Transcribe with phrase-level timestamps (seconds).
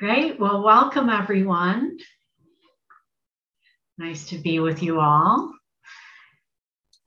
[0.00, 0.40] Great.
[0.40, 1.98] Well, welcome everyone.
[3.98, 5.52] Nice to be with you all.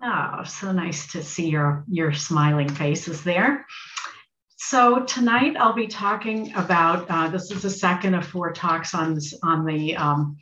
[0.03, 3.65] Oh, so nice to see your, your smiling faces there.
[4.57, 9.17] So tonight I'll be talking about, uh, this is the second of four talks on,
[9.41, 10.37] on the um,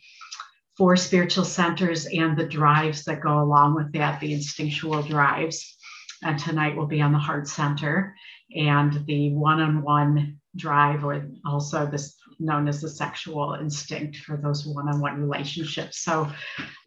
[0.77, 5.77] four spiritual centers and the drives that go along with that, the instinctual drives.
[6.21, 8.13] And tonight will be on the heart center
[8.53, 15.21] and the one-on-one drive or also this known as the sexual instinct for those one-on-one
[15.21, 15.99] relationships.
[15.99, 16.29] So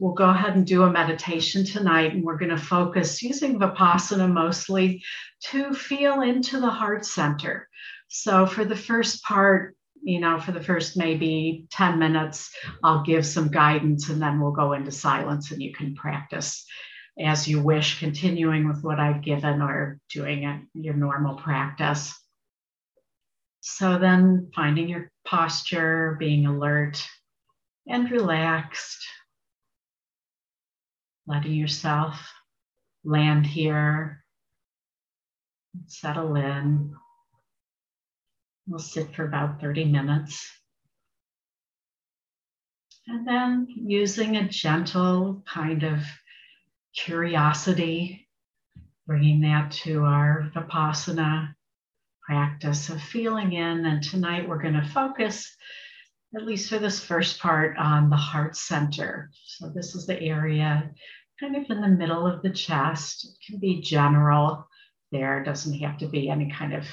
[0.00, 4.30] we'll go ahead and do a meditation tonight and we're going to focus using Vipassana
[4.30, 5.02] mostly
[5.44, 7.68] to feel into the heart center.
[8.08, 12.50] So for the first part, you know, for the first maybe 10 minutes,
[12.82, 16.66] I'll give some guidance and then we'll go into silence and you can practice
[17.18, 22.18] as you wish, continuing with what I've given or doing it, your normal practice.
[23.60, 27.06] So then finding your posture, being alert
[27.86, 29.04] and relaxed,
[31.26, 32.32] letting yourself
[33.04, 34.24] land here,
[35.86, 36.94] settle in.
[38.66, 40.50] We'll sit for about 30 minutes.
[43.06, 46.00] And then using a gentle kind of
[46.96, 48.26] curiosity,
[49.06, 51.54] bringing that to our Vipassana
[52.26, 53.84] practice of feeling in.
[53.84, 55.54] And tonight we're going to focus,
[56.36, 59.30] at least for this first part, on the heart center.
[59.44, 60.90] So this is the area
[61.40, 63.24] kind of in the middle of the chest.
[63.24, 64.66] It can be general
[65.12, 66.86] there, it doesn't have to be any kind of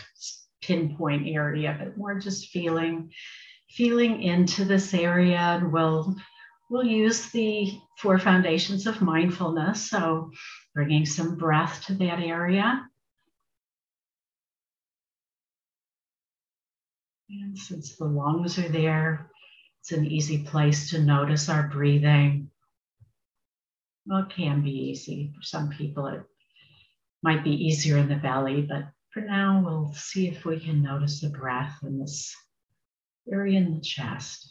[0.61, 3.11] pinpoint area, but more just feeling
[3.71, 6.15] feeling into this area and we'll
[6.69, 10.29] we'll use the four foundations of mindfulness so
[10.75, 12.85] bringing some breath to that area
[17.31, 19.31] And since the lungs are there,
[19.79, 22.51] it's an easy place to notice our breathing.
[24.05, 25.31] Well, it can be easy.
[25.35, 26.23] For some people, it
[27.23, 28.83] might be easier in the belly, but
[29.13, 32.35] for now, we'll see if we can notice the breath in this
[33.31, 34.50] area in the chest.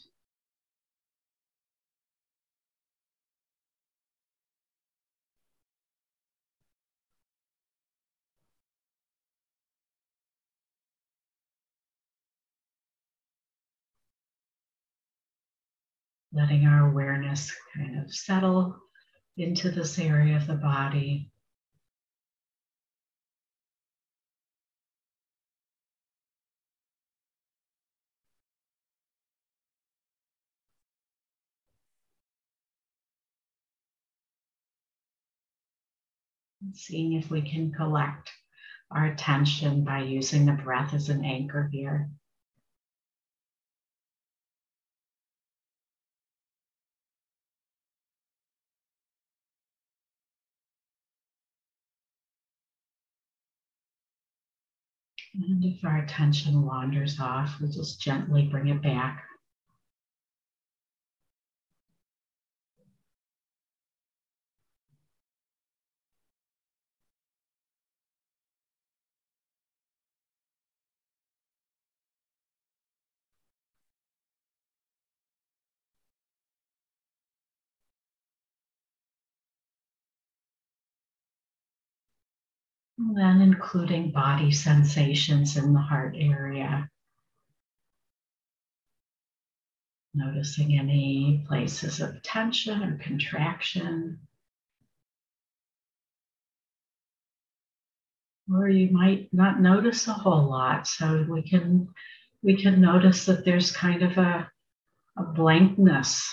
[16.33, 18.77] Letting our awareness kind of settle
[19.37, 21.31] into this area of the body.
[36.75, 38.31] Seeing if we can collect
[38.91, 42.11] our attention by using the breath as an anchor here.
[55.49, 59.25] And if our attention wanders off, we'll just gently bring it back.
[83.01, 86.87] And then including body sensations in the heart area.
[90.13, 94.19] Noticing any places of tension or contraction.
[98.53, 100.87] Or you might not notice a whole lot.
[100.87, 101.89] So we can
[102.43, 104.51] we can notice that there's kind of a,
[105.17, 106.31] a blankness.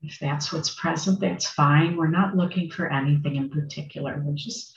[0.00, 1.96] If that's what's present, that's fine.
[1.96, 4.22] We're not looking for anything in particular.
[4.24, 4.74] We're just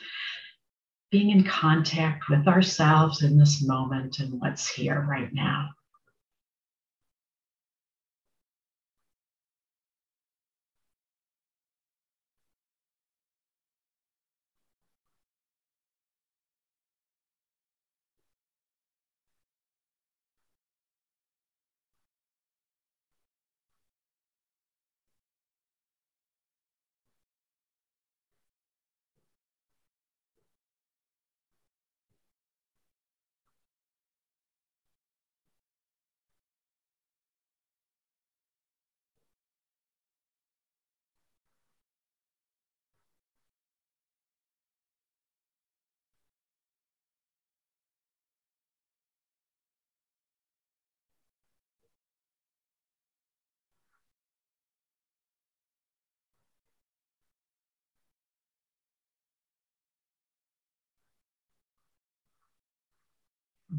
[1.13, 5.69] being in contact with ourselves in this moment and what's here right now.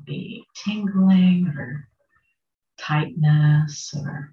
[0.05, 1.89] Be tingling or
[2.79, 4.33] tightness or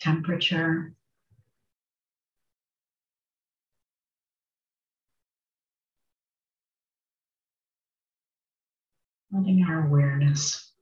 [0.00, 0.92] temperature.
[9.32, 10.72] Letting our awareness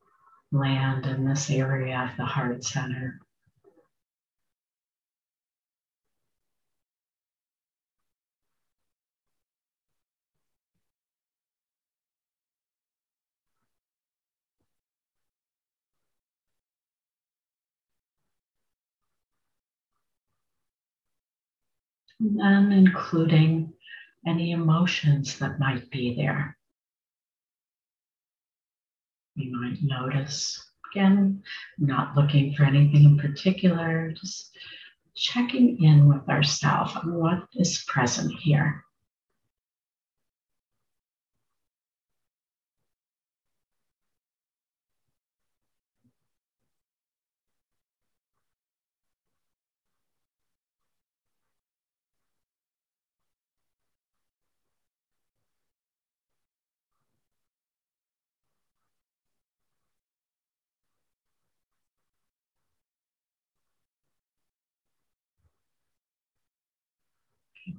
[0.52, 3.20] land in this area of the heart center.
[22.24, 23.74] And including
[24.26, 26.56] any emotions that might be there.
[29.36, 30.58] We might notice,
[30.90, 31.42] again,
[31.78, 34.56] not looking for anything in particular, just
[35.14, 38.83] checking in with ourselves on what is present here.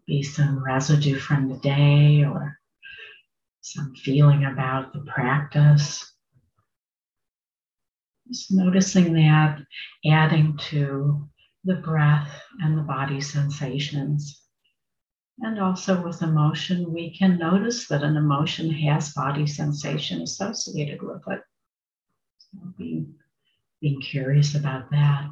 [0.07, 2.57] Be some residue from the day or
[3.61, 6.13] some feeling about the practice.
[8.27, 9.59] Just noticing that,
[10.05, 11.27] adding to
[11.63, 14.41] the breath and the body sensations.
[15.39, 21.21] And also with emotion, we can notice that an emotion has body sensation associated with
[21.27, 21.41] it.
[22.37, 23.15] So being,
[23.81, 25.27] being curious about that.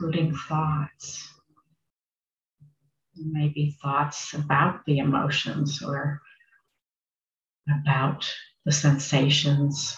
[0.00, 1.28] Including thoughts.
[3.14, 6.22] Maybe thoughts about the emotions or
[7.68, 8.32] about
[8.64, 9.96] the sensations,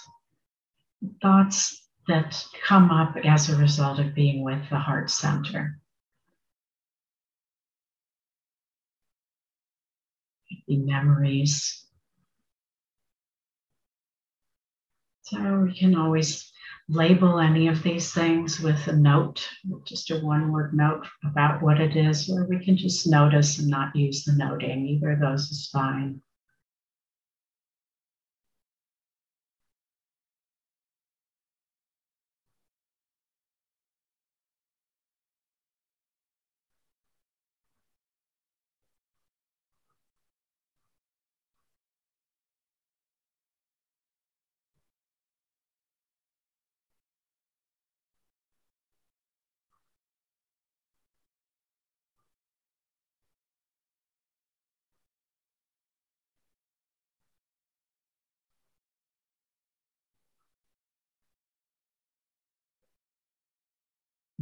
[1.21, 5.79] thoughts that come up as a result of being with the heart center.
[10.67, 11.85] Be memories.
[15.23, 16.53] So we can always
[16.89, 19.49] label any of these things with a note,
[19.87, 23.69] just a one word note about what it is, or we can just notice and
[23.69, 24.87] not use the noting.
[24.87, 26.21] Either of those is fine.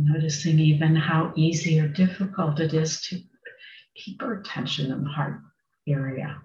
[0.03, 3.21] Noticing even how easy or difficult it is to
[3.95, 5.43] keep our attention in the heart
[5.87, 6.41] area.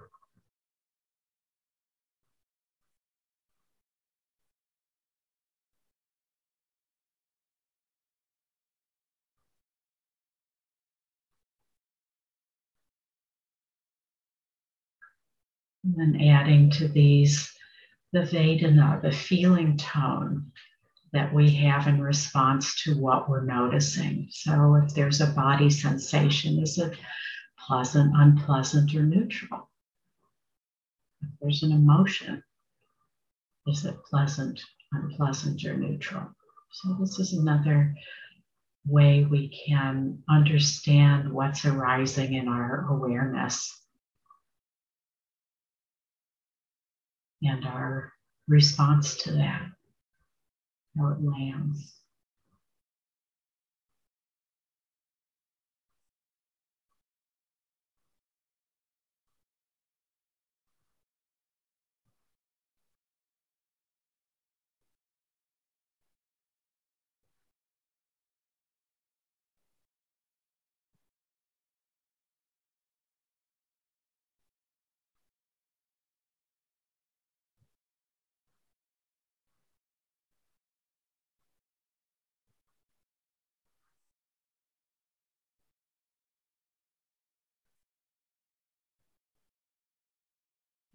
[15.85, 17.53] And then adding to these
[18.11, 20.51] the Vedana, the feeling tone
[21.15, 24.27] that we have in response to what we're noticing.
[24.29, 26.97] So if there's a body sensation, is it
[27.57, 29.71] pleasant, unpleasant, or neutral?
[31.21, 32.43] If there's an emotion,
[33.65, 34.59] is it pleasant,
[34.91, 36.35] unpleasant, or neutral?
[36.73, 37.95] So this is another
[38.85, 43.73] way we can understand what's arising in our awareness
[47.41, 48.11] and our
[48.49, 49.61] response to that
[50.97, 52.04] how it lands.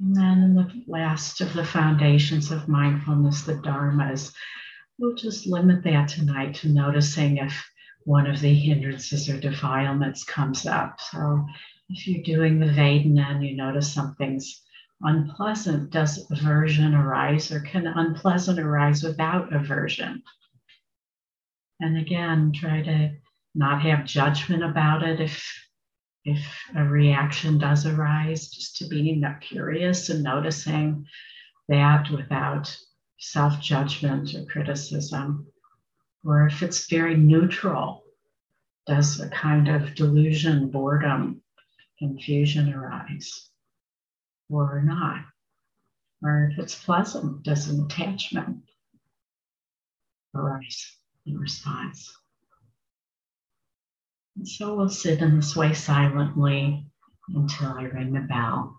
[0.00, 4.33] And then in the last of the foundations of mindfulness, the dharmas,
[4.99, 7.71] we'll just limit that tonight to noticing if
[8.04, 11.00] one of the hindrances or defilements comes up.
[11.00, 11.47] So
[11.90, 14.62] if you're doing the Vedana and you notice something's
[15.02, 20.23] unpleasant, does aversion arise or can unpleasant arise without aversion?
[21.80, 23.12] And again, try to
[23.54, 25.45] not have judgment about it if
[26.25, 26.45] if
[26.77, 31.07] a reaction does arise, just to being curious and noticing
[31.69, 32.77] that without
[33.19, 35.47] self judgment or criticism.
[36.25, 38.03] Or if it's very neutral,
[38.87, 41.43] does a kind of delusion, boredom,
[41.99, 43.49] confusion arise
[44.50, 45.25] or not?
[46.23, 48.65] Or if it's pleasant, does an attachment
[50.35, 52.15] arise in response?
[54.45, 56.87] So we'll sit in this way silently
[57.29, 58.79] until I ring the bell,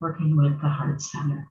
[0.00, 1.48] working with the heart center.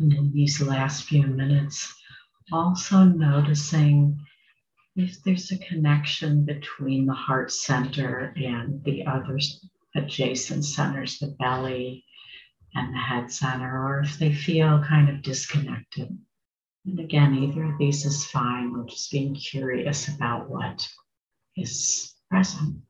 [0.00, 1.94] And in these last few minutes,
[2.50, 4.18] also noticing
[4.96, 9.38] if there's a connection between the heart center and the other
[9.94, 12.04] adjacent centers, the belly
[12.74, 16.16] and the head center, or if they feel kind of disconnected.
[16.86, 18.72] And again, either of these is fine.
[18.72, 20.88] We're just being curious about what
[21.56, 22.80] is present.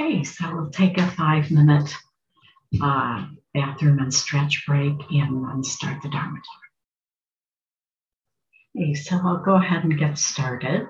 [0.00, 1.94] Okay, so we'll take a five minute
[2.82, 6.62] uh, bathroom and stretch break and then start the Dharma talk.
[8.74, 10.86] Okay, so I'll go ahead and get started.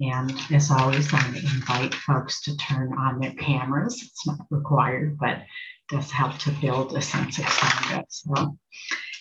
[0.00, 4.02] And as always, I invite folks to turn on their cameras.
[4.02, 5.42] It's not required, but
[5.88, 8.24] does help to build a sense of silence.
[8.24, 8.58] So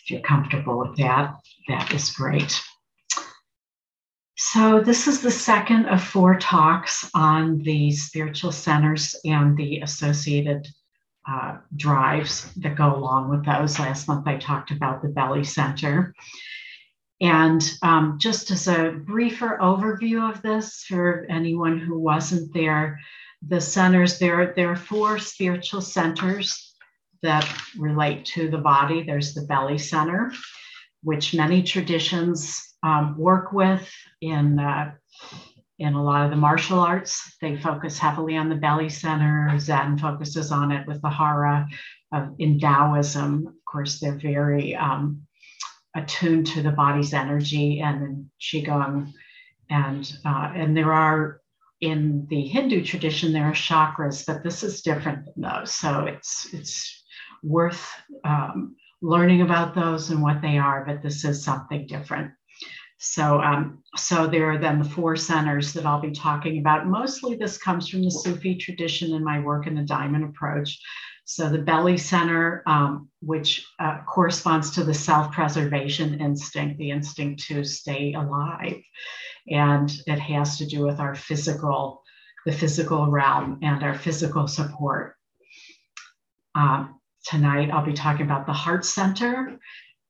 [0.03, 1.35] if you're comfortable with that,
[1.67, 2.61] that is great.
[4.37, 10.67] So, this is the second of four talks on the spiritual centers and the associated
[11.27, 13.79] uh, drives that go along with those.
[13.79, 16.13] Last month, I talked about the belly center.
[17.21, 22.99] And um, just as a briefer overview of this for anyone who wasn't there,
[23.47, 26.73] the centers, there, there are four spiritual centers
[27.21, 27.47] that
[27.77, 29.03] relate to the body.
[29.03, 30.31] There's the belly center,
[31.05, 33.87] which many traditions um, work with
[34.21, 34.91] in uh,
[35.77, 37.35] in a lot of the martial arts.
[37.41, 39.53] They focus heavily on the belly center.
[39.59, 41.67] Zen focuses on it with the hara.
[42.11, 45.21] Uh, in Taoism, of course, they're very um,
[45.95, 49.11] attuned to the body's energy, and in qigong,
[49.69, 51.39] and uh, and there are
[51.81, 55.71] in the Hindu tradition there are chakras, but this is different than those.
[55.71, 57.03] So it's it's
[57.43, 57.87] worth
[58.23, 62.31] um, learning about those and what they are, but this is something different.
[62.97, 66.87] So, um, so there are then the four centers that I'll be talking about.
[66.87, 70.79] Mostly this comes from the Sufi tradition in my work in the diamond approach.
[71.25, 77.63] So the belly center, um, which uh, corresponds to the self-preservation instinct, the instinct to
[77.63, 78.81] stay alive.
[79.47, 82.01] And it has to do with our physical,
[82.45, 85.15] the physical realm and our physical support.
[86.55, 89.59] Um, tonight I'll be talking about the heart center.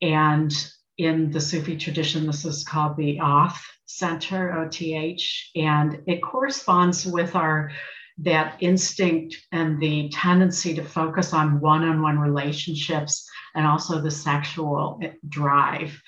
[0.01, 0.51] And
[0.97, 5.23] in the Sufi tradition, this is called the Oth Center, OTH,
[5.55, 7.71] and it corresponds with our
[8.17, 14.11] that instinct and the tendency to focus on one on one relationships and also the
[14.11, 16.01] sexual drive.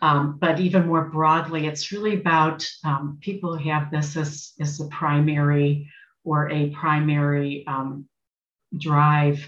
[0.00, 4.80] Um, but even more broadly, it's really about um, people who have this as, as
[4.80, 5.90] a primary
[6.24, 8.08] or a primary um,
[8.76, 9.44] drive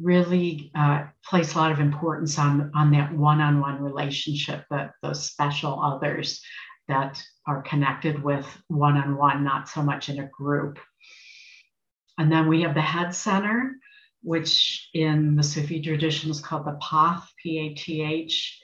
[0.00, 5.82] really uh, place a lot of importance on, on that one-on-one relationship, that those special
[5.82, 6.42] others
[6.88, 10.78] that are connected with one-on-one, not so much in a group.
[12.18, 13.76] And then we have the head center,
[14.22, 18.60] which in the Sufi tradition is called the Path, P-A-T-H.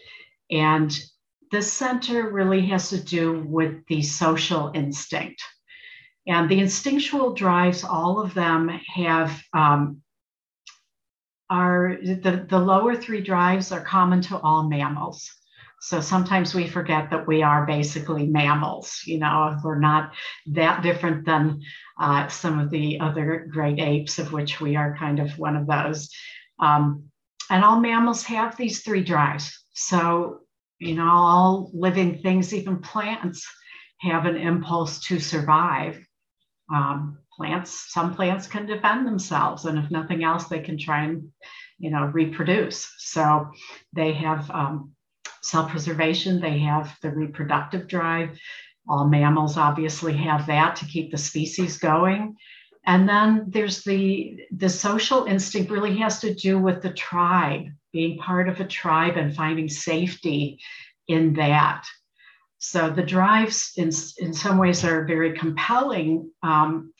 [0.51, 0.99] And
[1.51, 5.43] this center really has to do with the social instinct.
[6.27, 10.03] And the instinctual drives, all of them have um,
[11.51, 15.31] are the, the lower three drives are common to all mammals.
[15.81, 19.01] So sometimes we forget that we are basically mammals.
[19.07, 20.13] You know, we're not
[20.47, 21.63] that different than
[22.01, 25.67] uh, some of the other great apes, of which we are kind of one of
[25.67, 26.11] those.
[26.59, 27.05] Um,
[27.49, 29.65] and all mammals have these three drives.
[29.73, 30.41] So,
[30.81, 33.47] you know, all living things, even plants,
[34.01, 36.05] have an impulse to survive.
[36.73, 41.29] Um, plants, some plants can defend themselves, and if nothing else, they can try and,
[41.79, 42.93] you know, reproduce.
[42.99, 43.51] So
[43.95, 44.93] they have um,
[45.43, 46.41] self-preservation.
[46.41, 48.31] They have the reproductive drive.
[48.89, 52.37] All mammals obviously have that to keep the species going.
[52.87, 58.19] And then there's the the social instinct really has to do with the tribe, being
[58.19, 60.59] part of a tribe and finding safety
[61.07, 61.85] in that.
[62.61, 66.93] So the drives, in, in some ways, are very compelling um,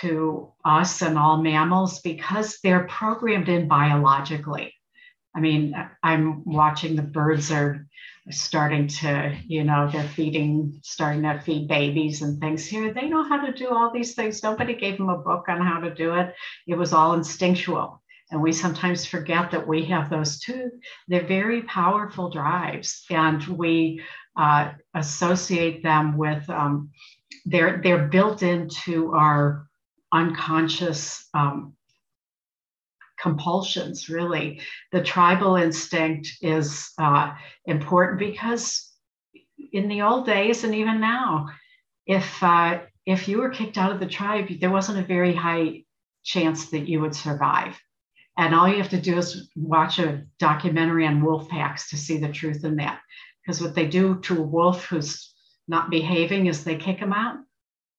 [0.00, 4.74] to us and all mammals because they're programmed in biologically.
[5.34, 7.86] I mean, I'm watching the birds are
[8.30, 12.92] starting to, you know, they're feeding, starting to feed babies and things here.
[12.92, 14.42] They know how to do all these things.
[14.42, 16.34] Nobody gave them a book on how to do it.
[16.66, 18.02] It was all instinctual.
[18.30, 20.70] And we sometimes forget that we have those too.
[21.06, 24.02] They're very powerful drives, and we
[24.36, 26.48] uh, associate them with.
[26.50, 26.90] Um,
[27.44, 29.68] they're they're built into our
[30.12, 31.74] unconscious um,
[33.18, 34.60] compulsions, really.
[34.92, 37.34] The tribal instinct is uh,
[37.64, 38.92] important because
[39.72, 41.46] in the old days and even now,
[42.06, 45.84] if uh, if you were kicked out of the tribe, there wasn't a very high
[46.24, 47.80] chance that you would survive.
[48.36, 52.18] And all you have to do is watch a documentary on wolf packs to see
[52.18, 53.00] the truth in that.
[53.42, 55.32] Because what they do to a wolf who's
[55.68, 57.38] not behaving is they kick him out.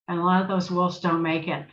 [0.08, 1.66] And a lot of those wolves don't make it.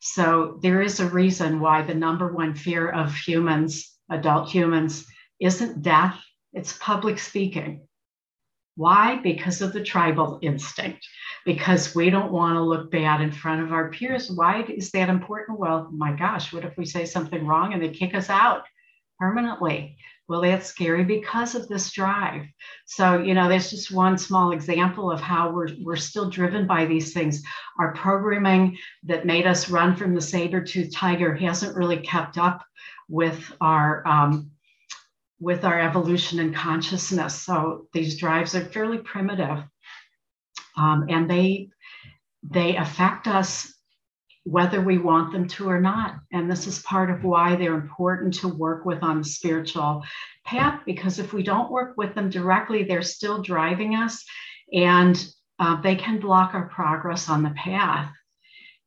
[0.00, 5.06] So there is a reason why the number one fear of humans, adult humans,
[5.40, 6.22] isn't death,
[6.52, 7.86] it's public speaking.
[8.76, 9.16] Why?
[9.16, 11.06] Because of the tribal instinct,
[11.46, 14.30] because we don't want to look bad in front of our peers.
[14.30, 15.58] Why is that important?
[15.58, 18.64] Well, my gosh, what if we say something wrong and they kick us out
[19.18, 19.96] permanently?
[20.28, 22.46] Well, that's scary because of this drive.
[22.84, 26.84] So, you know, there's just one small example of how we're, we're still driven by
[26.84, 27.42] these things.
[27.78, 32.64] Our programming that made us run from the saber-toothed tiger hasn't really kept up
[33.08, 34.50] with our um,
[35.38, 37.42] with our evolution and consciousness.
[37.42, 39.62] So these drives are fairly primitive,
[40.76, 41.68] um, and they
[42.42, 43.75] they affect us
[44.46, 46.14] whether we want them to or not.
[46.30, 50.04] And this is part of why they're important to work with on the spiritual
[50.44, 54.24] path, because if we don't work with them directly, they're still driving us
[54.72, 55.28] and
[55.58, 58.12] uh, they can block our progress on the path.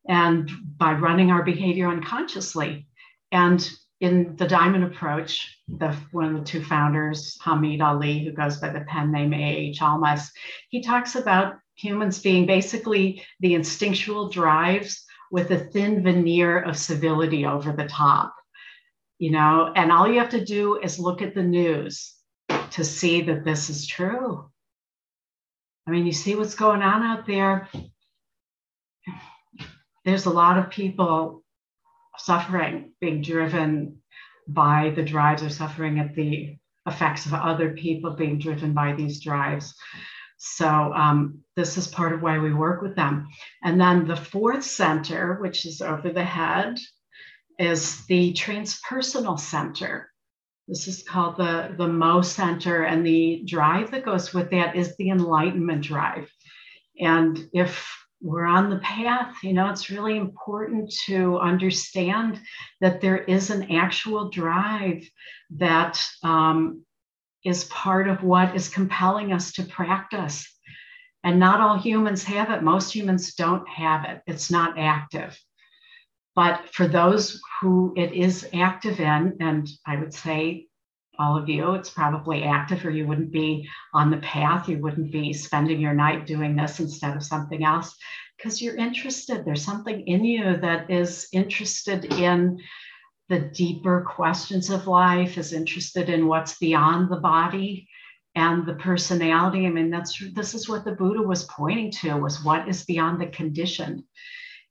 [0.07, 2.88] And by running our behavior unconsciously.
[3.34, 8.57] And in the Diamond Approach, the, one of the two founders, Hameed Ali, who goes
[8.57, 9.82] by the pen name A.H.
[9.82, 10.30] Almaas,
[10.70, 17.45] he talks about humans being basically the instinctual drives with a thin veneer of civility
[17.45, 18.34] over the top,
[19.19, 22.15] you know, and all you have to do is look at the news
[22.71, 24.49] to see that this is true.
[25.88, 27.67] I mean, you see what's going on out there.
[30.05, 31.43] There's a lot of people
[32.17, 33.97] suffering, being driven
[34.47, 36.57] by the drives or suffering at the
[36.88, 39.75] effects of other people being driven by these drives.
[40.39, 43.27] So um, this is part of why we work with them.
[43.61, 46.79] And then the fourth center, which is over the head,
[47.59, 50.09] is the transpersonal center.
[50.69, 54.95] This is called the, the Mo Center, and the drive that goes with that is
[54.95, 56.31] the enlightenment drive.
[56.99, 57.85] And if
[58.21, 62.39] we're on the path, you know, it's really important to understand
[62.79, 65.03] that there is an actual drive
[65.57, 66.85] that um,
[67.49, 70.47] is part of what is compelling us to practice.
[71.23, 72.63] And not all humans have it.
[72.63, 75.37] Most humans don't have it, it's not active.
[76.35, 80.67] But for those who it is active in, and I would say
[81.17, 84.69] all of you, it's probably active, or you wouldn't be on the path.
[84.69, 87.93] You wouldn't be spending your night doing this instead of something else
[88.37, 89.43] because you're interested.
[89.43, 92.57] There's something in you that is interested in
[93.30, 97.88] the deeper questions of life, is interested in what's beyond the body
[98.36, 99.65] and the personality.
[99.65, 103.21] I mean, that's this is what the Buddha was pointing to was what is beyond
[103.21, 104.03] the conditioned.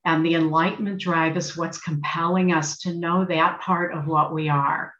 [0.05, 4.49] And the enlightenment drive is what's compelling us to know that part of what we
[4.49, 4.93] are.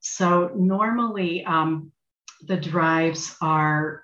[0.00, 1.92] So normally um,
[2.42, 4.01] the drives are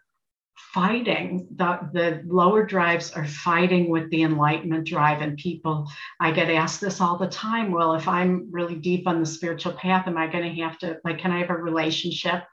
[0.78, 6.48] fighting the, the lower drives are fighting with the enlightenment drive and people i get
[6.48, 10.16] asked this all the time well if i'm really deep on the spiritual path am
[10.16, 12.44] i going to have to like can i have a relationship?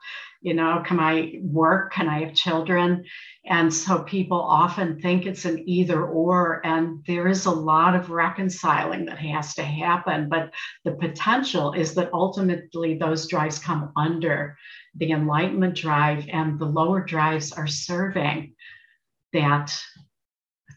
[0.42, 1.92] You know can i work?
[1.92, 3.04] Can i have children?
[3.48, 8.10] And so people often think it's an either or and there is a lot of
[8.10, 10.52] reconciling that has to happen but
[10.84, 14.56] the potential is that ultimately those drives come under
[14.96, 18.54] the enlightenment drive and the lower drives are serving
[19.32, 19.78] that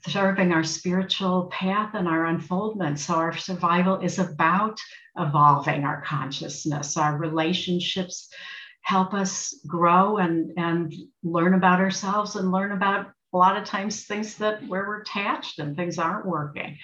[0.08, 3.00] serving our spiritual path and our unfoldment.
[3.00, 4.80] So our survival is about
[5.18, 6.96] evolving our consciousness.
[6.96, 8.30] Our relationships
[8.82, 14.06] help us grow and, and learn about ourselves and learn about a lot of times
[14.06, 16.78] things that where we're attached and things aren't working.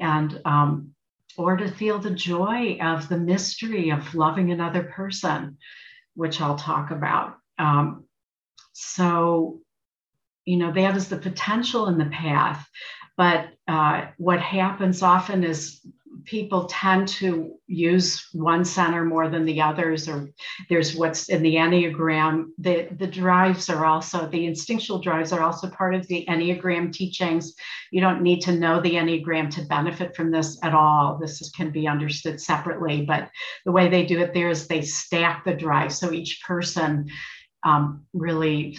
[0.00, 0.94] And um,
[1.36, 5.58] or to feel the joy of the mystery of loving another person
[6.14, 7.36] which I'll talk about.
[7.58, 8.04] Um,
[8.72, 9.60] so,
[10.44, 12.68] you know, that is the potential in the path.
[13.16, 15.80] But uh, what happens often is
[16.24, 20.30] people tend to use one center more than the others, or
[20.68, 22.46] there's what's in the Enneagram.
[22.58, 27.54] The, the drives are also, the instinctual drives are also part of the Enneagram teachings.
[27.90, 31.18] You don't need to know the Enneagram to benefit from this at all.
[31.20, 33.30] This is, can be understood separately, but
[33.64, 35.98] the way they do it there is they stack the drives.
[35.98, 37.08] So each person
[37.64, 38.78] um, really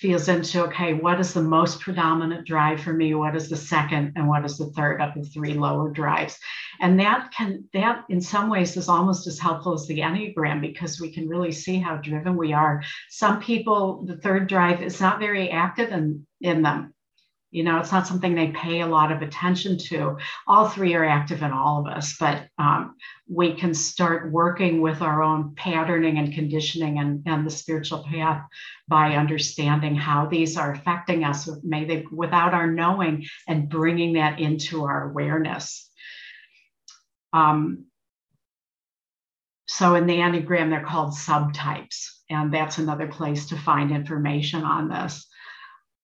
[0.00, 3.14] feels into okay, what is the most predominant drive for me?
[3.14, 4.14] What is the second?
[4.16, 6.38] And what is the third of the three lower drives?
[6.80, 11.00] And that can, that in some ways is almost as helpful as the Enneagram because
[11.00, 12.82] we can really see how driven we are.
[13.10, 16.94] Some people, the third drive is not very active in, in them.
[17.50, 20.16] You know, it's not something they pay a lot of attention to.
[20.46, 22.94] All three are active in all of us, but um,
[23.28, 28.46] we can start working with our own patterning and conditioning and, and the spiritual path
[28.86, 34.84] by understanding how these are affecting us maybe without our knowing and bringing that into
[34.84, 35.90] our awareness.
[37.32, 37.86] Um,
[39.66, 44.88] so in the Enneagram, they're called subtypes, and that's another place to find information on
[44.88, 45.26] this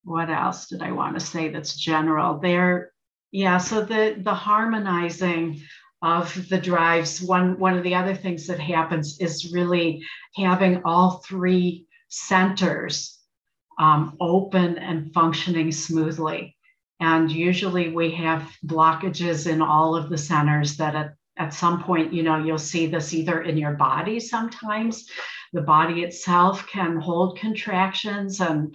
[0.06, 2.38] what else did I want to say that's general?
[2.38, 2.92] There,
[3.32, 5.60] yeah, so the the harmonizing
[6.00, 10.04] of the drives, one one of the other things that happens is really
[10.36, 13.18] having all three centers
[13.80, 16.56] um, open and functioning smoothly.
[17.00, 22.12] And usually we have blockages in all of the centers that at, at some point,
[22.12, 25.10] you know, you'll see this either in your body sometimes.
[25.52, 28.74] The body itself can hold contractions and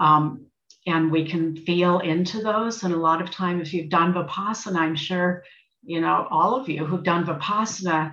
[0.00, 0.46] um,
[0.88, 2.82] and we can feel into those.
[2.82, 5.44] And a lot of time, if you've done Vipassana, I'm sure,
[5.84, 8.12] you know, all of you who've done Vipassana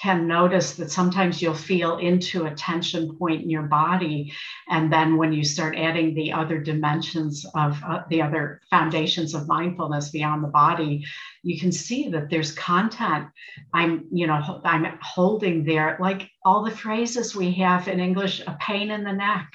[0.00, 4.32] can notice that sometimes you'll feel into a tension point in your body.
[4.68, 9.48] And then when you start adding the other dimensions of uh, the other foundations of
[9.48, 11.04] mindfulness beyond the body,
[11.42, 13.28] you can see that there's content
[13.74, 18.56] I'm, you know, I'm holding there, like all the phrases we have in English, a
[18.60, 19.52] pain in the neck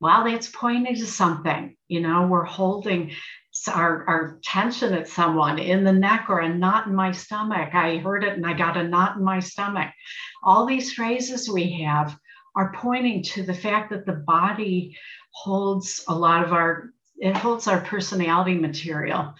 [0.00, 1.76] well, that's pointing to something.
[1.88, 3.12] You know, we're holding
[3.68, 7.74] our, our tension at someone in the neck or a knot in my stomach.
[7.74, 9.90] I heard it and I got a knot in my stomach.
[10.42, 12.16] All these phrases we have
[12.56, 14.96] are pointing to the fact that the body
[15.32, 19.34] holds a lot of our, it holds our personality material.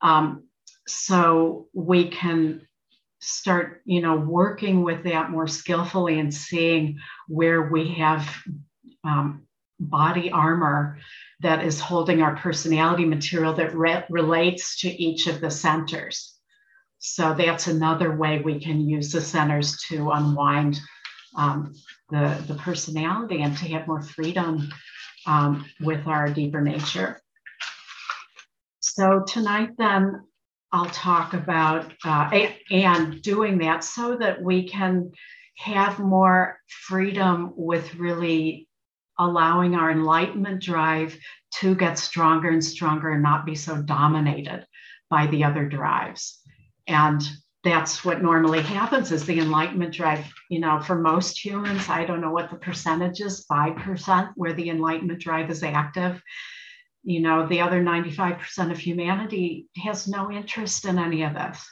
[0.00, 0.44] Um,
[0.86, 2.66] so we can
[3.18, 8.28] start, you know, working with that more skillfully and seeing where we have
[9.02, 9.46] um,
[9.88, 10.98] body armor
[11.40, 16.34] that is holding our personality material that re- relates to each of the centers.
[16.98, 20.80] So that's another way we can use the centers to unwind
[21.36, 21.74] um,
[22.10, 24.70] the, the personality and to have more freedom
[25.26, 27.20] um, with our deeper nature.
[28.80, 30.22] So tonight, then,
[30.72, 35.12] I'll talk about uh, and doing that so that we can
[35.56, 38.68] have more freedom with really
[39.18, 41.16] allowing our enlightenment drive
[41.60, 44.66] to get stronger and stronger and not be so dominated
[45.10, 46.40] by the other drives.
[46.86, 47.22] And
[47.64, 52.20] that's what normally happens is the enlightenment drive you know for most humans i don't
[52.20, 56.22] know what the percentage is 5% where the enlightenment drive is active
[57.02, 61.66] you know the other 95% of humanity has no interest in any of this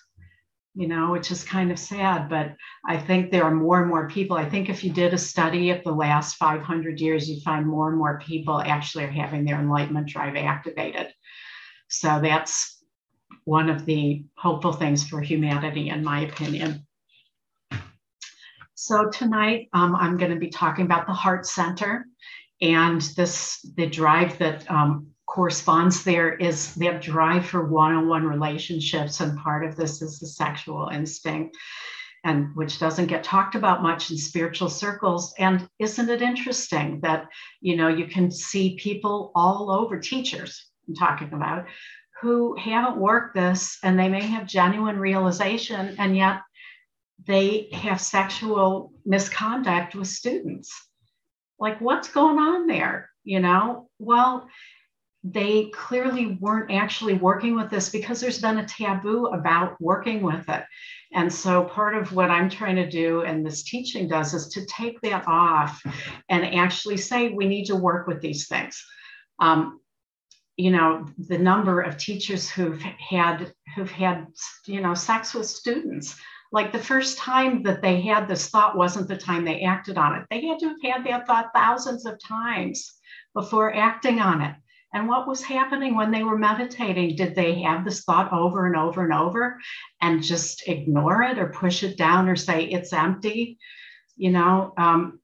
[0.74, 2.54] you know which is kind of sad but
[2.86, 5.70] i think there are more and more people i think if you did a study
[5.70, 9.60] of the last 500 years you'd find more and more people actually are having their
[9.60, 11.12] enlightenment drive activated
[11.88, 12.82] so that's
[13.44, 16.86] one of the hopeful things for humanity, in my opinion.
[18.74, 22.06] So tonight um, I'm going to be talking about the Heart Center,
[22.60, 29.38] and this the drive that um, corresponds there is that drive for one-on-one relationships, and
[29.38, 31.56] part of this is the sexual instinct
[32.24, 37.26] and which doesn't get talked about much in spiritual circles and isn't it interesting that
[37.60, 41.66] you know you can see people all over teachers i'm talking about
[42.20, 46.42] who haven't worked this and they may have genuine realization and yet
[47.26, 50.70] they have sexual misconduct with students.
[51.58, 53.10] Like, what's going on there?
[53.24, 54.48] You know, well,
[55.24, 60.48] they clearly weren't actually working with this because there's been a taboo about working with
[60.48, 60.64] it.
[61.12, 64.66] And so, part of what I'm trying to do and this teaching does is to
[64.66, 65.82] take that off
[66.28, 68.84] and actually say, we need to work with these things.
[69.38, 69.80] Um,
[70.56, 74.26] you know the number of teachers who've had who've had
[74.66, 76.16] you know sex with students
[76.52, 80.14] like the first time that they had this thought wasn't the time they acted on
[80.14, 82.92] it they had to have had that thought thousands of times
[83.34, 84.54] before acting on it
[84.94, 88.76] and what was happening when they were meditating did they have this thought over and
[88.76, 89.58] over and over
[90.00, 93.58] and just ignore it or push it down or say it's empty
[94.16, 95.20] you know um,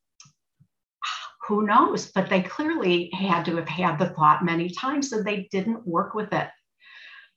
[1.48, 2.12] who knows?
[2.12, 6.14] But they clearly had to have had the thought many times and they didn't work
[6.14, 6.48] with it.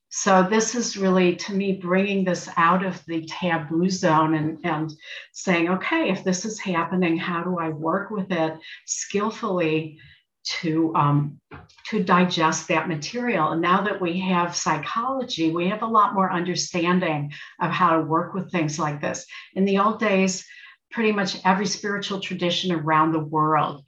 [0.10, 4.92] So this is really, to me, bringing this out of the taboo zone and, and
[5.32, 9.98] saying, okay, if this is happening, how do I work with it skillfully
[10.44, 11.40] to, um,
[11.88, 13.52] to digest that material?
[13.52, 18.06] And now that we have psychology, we have a lot more understanding of how to
[18.06, 19.26] work with things like this.
[19.56, 20.46] In the old days,
[20.92, 23.84] pretty much every spiritual tradition around the world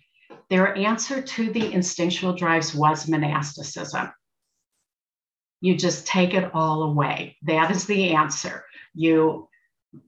[0.50, 4.12] their answer to the instinctual drives was monasticism.
[5.62, 7.38] You just take it all away.
[7.44, 8.66] That is the answer.
[8.94, 9.50] You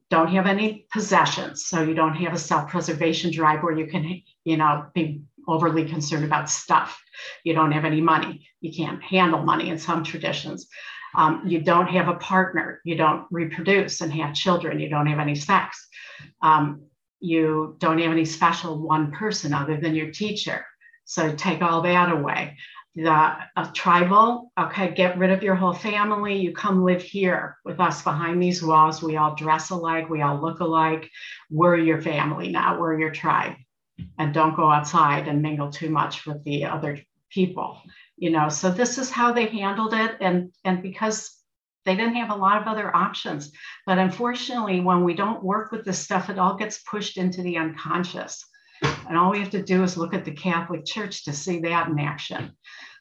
[0.09, 4.57] don't have any possessions, so you don't have a self-preservation drive where you can, you
[4.57, 7.01] know, be overly concerned about stuff.
[7.43, 8.47] You don't have any money.
[8.61, 10.67] You can't handle money in some traditions.
[11.15, 12.81] Um, you don't have a partner.
[12.83, 14.79] You don't reproduce and have children.
[14.79, 15.87] You don't have any sex.
[16.41, 16.83] Um,
[17.21, 20.65] you don't have any special one person other than your teacher.
[21.05, 22.57] So take all that away.
[22.95, 23.35] The
[23.73, 26.37] tribal, okay, get rid of your whole family.
[26.37, 29.03] You come live here with us behind these walls.
[29.03, 30.09] We all dress alike.
[30.09, 31.09] We all look alike.
[31.49, 32.79] We're your family now.
[32.79, 33.55] We're your tribe.
[34.17, 37.81] And don't go outside and mingle too much with the other people.
[38.17, 40.17] You know, so this is how they handled it.
[40.21, 41.31] And, and because
[41.85, 43.51] they didn't have a lot of other options.
[43.85, 47.57] But unfortunately, when we don't work with this stuff, it all gets pushed into the
[47.57, 48.43] unconscious.
[49.07, 51.87] And all we have to do is look at the Catholic Church to see that
[51.87, 52.51] in action.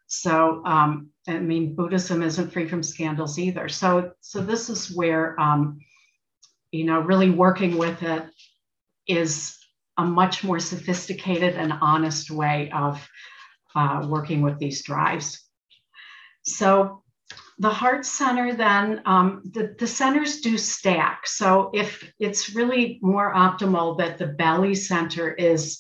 [0.06, 3.68] So, um, I mean, Buddhism isn't free from scandals either.
[3.68, 5.80] So, so this is where, um,
[6.70, 8.24] you know, really working with it
[9.08, 9.58] is
[9.96, 13.06] a much more sophisticated and honest way of
[13.74, 15.40] uh, working with these drives.
[16.42, 17.02] So,
[17.58, 23.32] the heart center then um, the, the centers do stack so if it's really more
[23.32, 25.78] optimal that the belly center is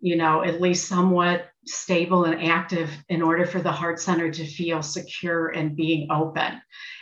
[0.00, 4.46] you know at least somewhat stable and active in order for the heart center to
[4.46, 6.60] feel secure and being open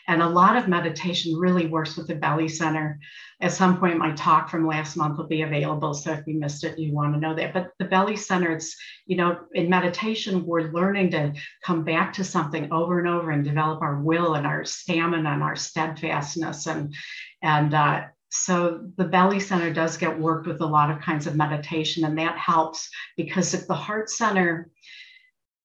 [0.08, 2.98] and a lot of meditation really works with the belly center.
[3.42, 5.92] At some point, my talk from last month will be available.
[5.92, 7.52] So if you missed it, you want to know that.
[7.52, 8.74] But the belly center, it's,
[9.06, 13.44] you know, in meditation, we're learning to come back to something over and over and
[13.44, 16.66] develop our will and our stamina and our steadfastness.
[16.66, 16.94] And,
[17.42, 21.36] and, uh, so the belly center does get worked with a lot of kinds of
[21.36, 24.70] meditation, and that helps because if the heart center,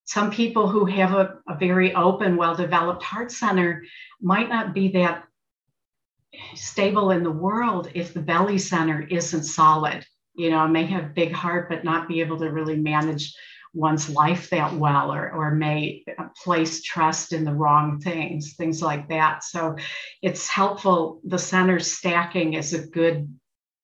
[0.04, 3.84] some people who have a, a very open, well developed heart center
[4.20, 5.24] might not be that
[6.54, 10.04] stable in the world if the belly center isn't solid.
[10.34, 13.34] You know, may have big heart, but not be able to really manage
[13.74, 16.04] one's life that well, or, or may
[16.42, 19.44] place trust in the wrong things, things like that.
[19.44, 19.76] So
[20.22, 21.20] it's helpful.
[21.24, 23.28] The center stacking is a good,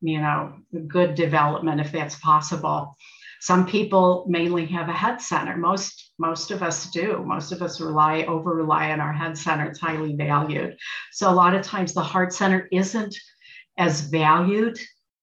[0.01, 0.55] you know,
[0.87, 2.97] good development if that's possible.
[3.41, 5.57] Some people mainly have a head center.
[5.57, 7.25] Most most of us do.
[7.25, 9.65] Most of us rely over rely on our head center.
[9.65, 10.77] It's highly valued.
[11.13, 13.17] So a lot of times the heart center isn't
[13.79, 14.79] as valued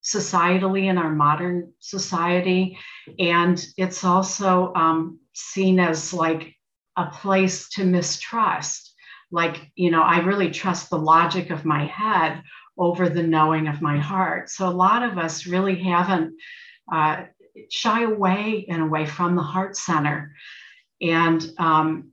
[0.07, 2.77] societally in our modern society,
[3.19, 6.55] and it's also um, seen as like
[6.95, 8.93] a place to mistrust.
[9.31, 12.41] Like you know, I really trust the logic of my head
[12.77, 14.49] over the knowing of my heart.
[14.49, 16.35] So a lot of us really haven't
[16.91, 17.23] uh,
[17.69, 20.35] shy away and away from the heart center.
[21.01, 22.11] And um,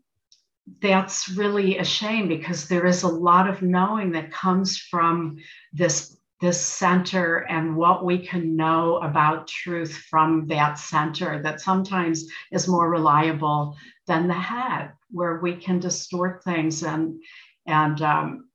[0.80, 5.36] that's really a shame because there is a lot of knowing that comes from
[5.72, 12.26] this this center and what we can know about truth from that center that sometimes
[12.52, 13.76] is more reliable
[14.06, 17.20] than the head where we can distort things and
[17.66, 18.48] and um,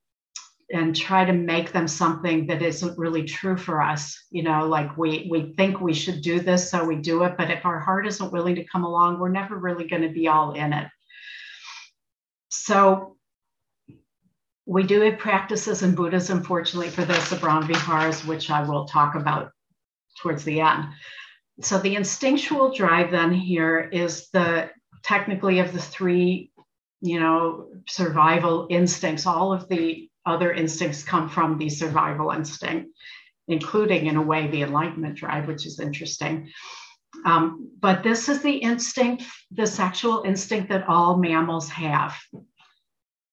[0.72, 4.96] and try to make them something that isn't really true for us you know like
[4.98, 8.06] we we think we should do this so we do it but if our heart
[8.06, 10.88] isn't willing to come along we're never really going to be all in it.
[12.50, 13.16] So
[14.70, 19.16] we do have practices in buddhism fortunately for this the brahmaviharas which i will talk
[19.16, 19.52] about
[20.20, 20.86] towards the end.
[21.62, 24.70] So the instinctual drive then here is the
[25.04, 26.52] technically of the three
[27.02, 29.26] you know survival instincts.
[29.26, 32.92] All of the other instincts come from the survival instinct,
[33.48, 36.52] including, in a way, the enlightenment drive, which is interesting.
[37.26, 42.18] Um, but this is the instinct, the sexual instinct that all mammals have,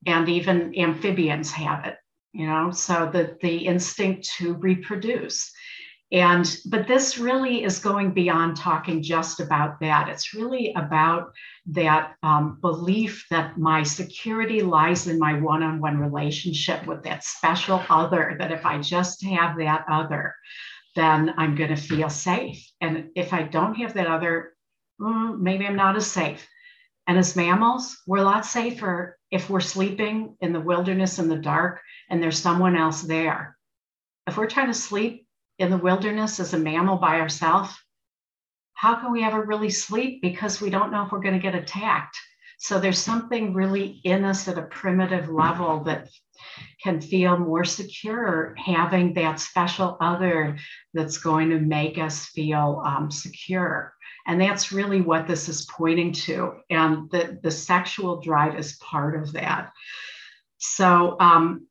[0.06, 1.96] and even amphibians have it,
[2.32, 5.52] you know, so the, the instinct to reproduce.
[6.12, 10.08] And, but this really is going beyond talking just about that.
[10.08, 11.32] It's really about
[11.66, 17.24] that um, belief that my security lies in my one on one relationship with that
[17.24, 20.32] special other, that if I just have that other,
[20.94, 22.64] then I'm going to feel safe.
[22.80, 24.54] And if I don't have that other,
[25.00, 26.48] mm, maybe I'm not as safe.
[27.08, 31.36] And as mammals, we're a lot safer if we're sleeping in the wilderness in the
[31.36, 33.56] dark and there's someone else there.
[34.26, 35.26] If we're trying to sleep
[35.58, 37.74] in the wilderness as a mammal by ourselves,
[38.74, 40.20] how can we ever really sleep?
[40.20, 42.16] Because we don't know if we're going to get attacked.
[42.58, 46.08] So there's something really in us at a primitive level that
[46.82, 50.56] can feel more secure having that special other
[50.94, 53.92] that's going to make us feel um, secure.
[54.26, 56.54] And that's really what this is pointing to.
[56.68, 59.72] And the, the sexual drive is part of that.
[60.58, 61.66] So um,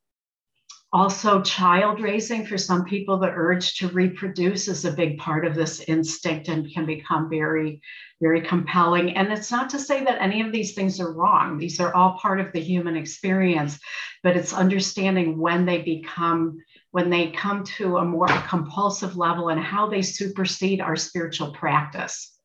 [0.92, 5.54] also, child raising for some people, the urge to reproduce is a big part of
[5.54, 7.82] this instinct and can become very,
[8.22, 9.16] very compelling.
[9.16, 12.18] And it's not to say that any of these things are wrong, these are all
[12.18, 13.78] part of the human experience,
[14.22, 16.58] but it's understanding when they become.
[16.92, 22.35] When they come to a more compulsive level and how they supersede our spiritual practice,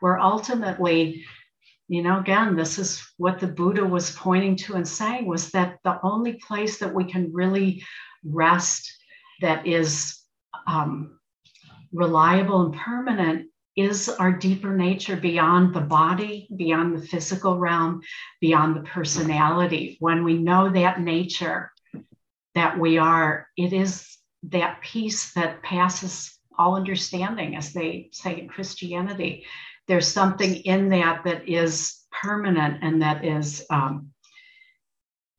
[0.00, 1.24] where ultimately
[1.88, 5.78] you know again this is what the buddha was pointing to and saying was that
[5.84, 7.84] the only place that we can really
[8.24, 8.90] rest
[9.40, 10.18] that is
[10.66, 11.18] um,
[11.92, 18.00] reliable and permanent is our deeper nature beyond the body beyond the physical realm
[18.40, 19.96] beyond the personality.
[19.98, 21.72] When we know that nature
[22.54, 28.48] that we are it is that peace that passes all understanding as they say in
[28.48, 29.44] christianity
[29.88, 34.10] there's something in that that is permanent and that is um,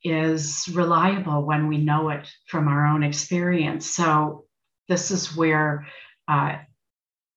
[0.03, 3.89] is reliable when we know it from our own experience.
[3.89, 4.45] So
[4.87, 5.87] this is where
[6.27, 6.57] uh,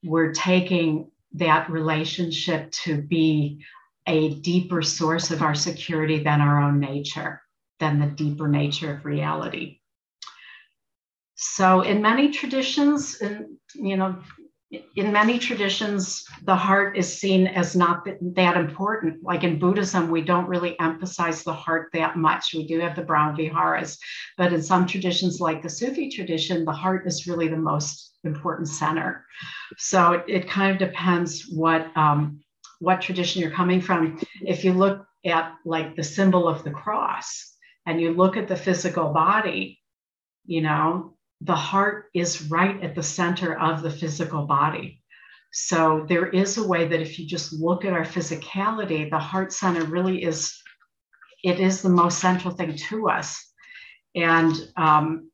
[0.04, 3.64] we're taking that relationship to be
[4.06, 7.42] a deeper source of our security than our own nature,
[7.80, 9.80] than the deeper nature of reality.
[11.36, 14.18] So in many traditions, and you know,
[14.70, 19.22] in many traditions, the heart is seen as not that important.
[19.22, 22.52] Like in Buddhism, we don't really emphasize the heart that much.
[22.52, 23.98] We do have the Brahma Viharas,
[24.36, 28.68] but in some traditions, like the Sufi tradition, the heart is really the most important
[28.68, 29.24] center.
[29.78, 32.40] So it, it kind of depends what um,
[32.80, 34.20] what tradition you're coming from.
[34.42, 37.54] If you look at like the symbol of the cross
[37.86, 39.80] and you look at the physical body,
[40.44, 45.00] you know, the heart is right at the center of the physical body.
[45.52, 49.52] So there is a way that if you just look at our physicality, the heart
[49.52, 50.60] center really is,
[51.42, 53.52] it is the most central thing to us.
[54.14, 55.30] And um,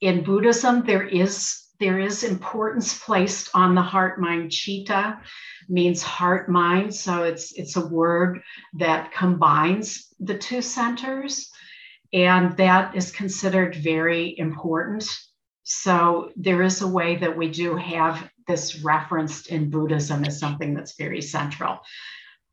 [0.00, 5.18] in Buddhism, there is there is importance placed on the heart mind chitta
[5.68, 8.40] means heart mind so it's it's a word
[8.74, 11.50] that combines the two centers
[12.14, 15.04] and that is considered very important.
[15.64, 20.74] So there is a way that we do have this referenced in Buddhism as something
[20.74, 21.80] that's very central.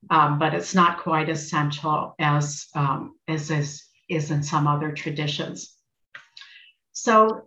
[0.09, 4.91] Um, but it's not quite as central as, um, as is, is in some other
[4.93, 5.75] traditions.
[6.93, 7.43] So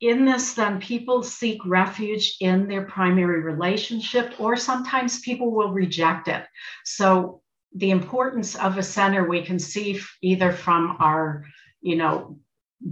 [0.00, 6.26] in this, then people seek refuge in their primary relationship, or sometimes people will reject
[6.26, 6.44] it.
[6.84, 7.41] So
[7.74, 11.46] the importance of a center we can see either from our,
[11.80, 12.38] you know,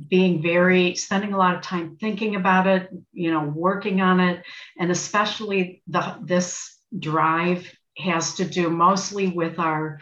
[0.09, 4.45] being very spending a lot of time thinking about it you know working on it
[4.79, 7.69] and especially the this drive
[7.99, 10.01] has to do mostly with our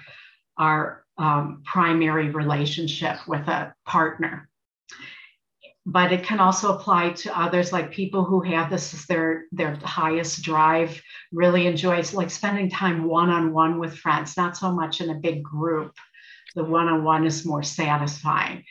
[0.57, 4.47] our um, primary relationship with a partner
[5.91, 9.74] but it can also apply to others like people who have this as their their
[9.76, 11.01] highest drive
[11.32, 15.93] really enjoys like spending time one-on-one with friends not so much in a big group.
[16.55, 18.64] The one-on-one is more satisfying.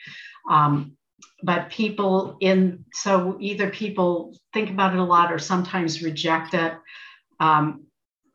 [0.48, 0.96] Um,
[1.42, 6.74] but people in so either people think about it a lot or sometimes reject it.
[7.40, 7.87] Um,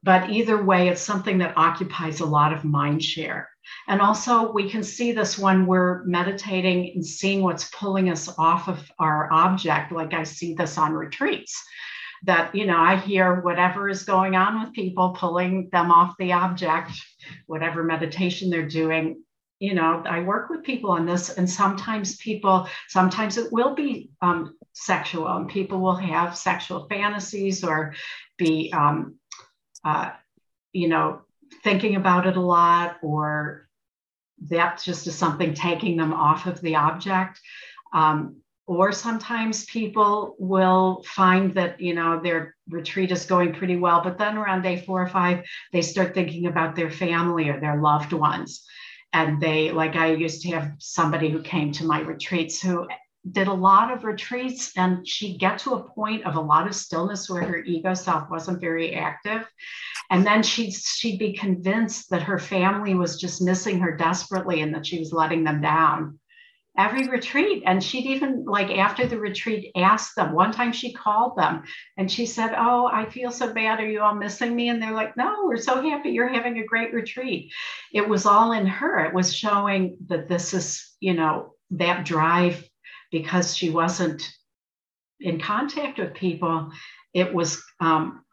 [0.03, 3.49] but either way it's something that occupies a lot of mind share.
[3.87, 8.67] And also we can see this when we're meditating and seeing what's pulling us off
[8.67, 9.91] of our object.
[9.91, 11.63] Like i see this on retreats
[12.25, 16.31] that you know i hear whatever is going on with people pulling them off the
[16.31, 16.91] object
[17.47, 19.23] whatever meditation they're doing.
[19.59, 24.09] You know i work with people on this and sometimes people sometimes it will be
[24.21, 27.93] um, sexual and people will have sexual fantasies or
[28.37, 29.15] be um,
[29.83, 30.11] uh,
[30.71, 31.21] you know
[31.63, 33.67] thinking about it a lot or
[34.49, 37.39] that just is something taking them off of the object.
[37.93, 44.01] Um, or sometimes people will find that you know their retreat is going pretty well
[44.01, 47.81] but then around day four or five they start thinking about their family or their
[47.81, 48.65] loved ones.
[49.11, 52.87] And they like i used to have somebody who came to my retreats who
[53.31, 56.75] did a lot of retreats and she'd get to a point of a lot of
[56.75, 59.47] stillness where her ego self wasn't very active
[60.09, 64.75] and then she'd she'd be convinced that her family was just missing her desperately and
[64.75, 66.19] that she was letting them down
[66.77, 67.63] every retreat.
[67.65, 70.33] And she'd even, like, after the retreat, ask them.
[70.33, 71.63] One time she called them
[71.97, 73.79] and she said, Oh, I feel so bad.
[73.79, 74.69] Are you all missing me?
[74.69, 77.51] And they're like, No, we're so happy you're having a great retreat.
[77.93, 79.05] It was all in her.
[79.05, 82.67] It was showing that this is, you know, that drive
[83.13, 84.27] because she wasn't
[85.19, 86.71] in contact with people.
[87.13, 88.25] It was, um,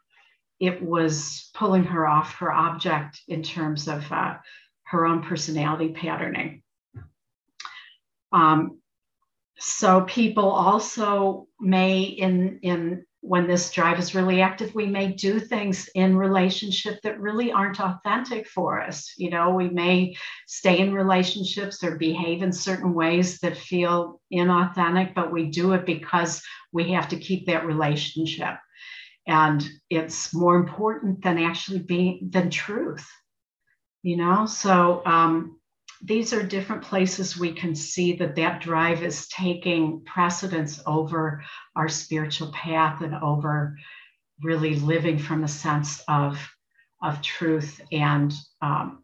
[0.59, 4.37] it was pulling her off her object in terms of uh,
[4.85, 6.63] her own personality patterning.
[8.31, 8.79] Um,
[9.59, 15.39] so people also may in in when this drive is really active we may do
[15.39, 19.13] things in relationship that really aren't authentic for us.
[19.17, 20.15] You know we may
[20.47, 25.85] stay in relationships or behave in certain ways that feel inauthentic but we do it
[25.85, 26.41] because
[26.71, 28.55] we have to keep that relationship.
[29.27, 33.07] And it's more important than actually being than truth
[34.03, 34.45] you know?
[34.45, 35.59] So um,
[36.03, 41.43] these are different places we can see that that drive is taking precedence over
[41.75, 43.77] our spiritual path and over
[44.41, 46.39] really living from a sense of,
[47.03, 49.03] of truth and um,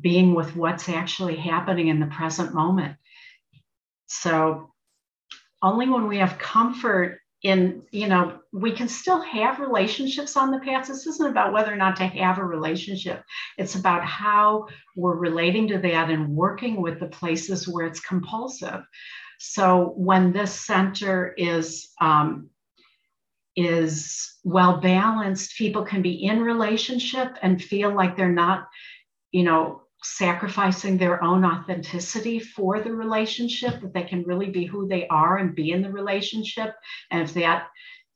[0.00, 2.96] being with what's actually happening in the present moment.
[4.06, 4.72] So,
[5.62, 10.58] only when we have comfort in you know we can still have relationships on the
[10.60, 13.22] path this isn't about whether or not to have a relationship.
[13.58, 14.66] It's about how
[14.96, 18.82] we're relating to that and working with the places where it's compulsive.
[19.38, 22.48] So when this center is um,
[23.56, 28.68] is well balanced people can be in relationship and feel like they're not
[29.30, 34.86] you know sacrificing their own authenticity for the relationship, that they can really be who
[34.86, 36.74] they are and be in the relationship.
[37.10, 37.68] And if that,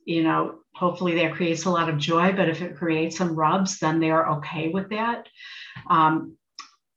[0.05, 3.79] you know, hopefully that creates a lot of joy, but if it creates some rubs,
[3.79, 5.27] then they're okay with that.
[5.89, 6.37] Um,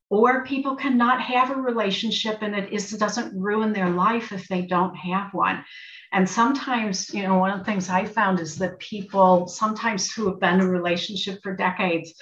[0.10, 4.64] or people cannot have a relationship and it is, doesn't ruin their life if they
[4.64, 5.64] don't have one.
[6.12, 10.28] And sometimes, you know, one of the things I found is that people, sometimes who
[10.28, 12.14] have been in a relationship for decades,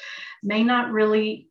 [0.43, 1.48] may not really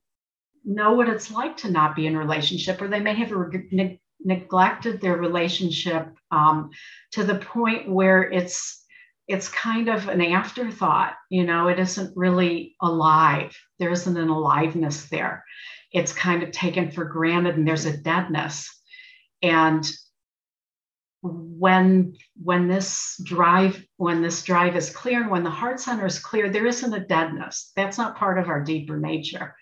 [0.68, 3.32] know what it's like to not be in a relationship, or they may have
[3.72, 6.70] ne- neglected their relationship um,
[7.12, 8.84] to the point where it's
[9.26, 11.14] it's kind of an afterthought.
[11.30, 13.56] You know, it isn't really alive.
[13.78, 15.44] There isn't an aliveness there.
[15.92, 18.74] It's kind of taken for granted, and there's a deadness.
[19.42, 19.90] And
[21.22, 26.20] when when this drive when this drive is clear and when the heart center is
[26.20, 29.56] clear there isn't a deadness that's not part of our deeper nature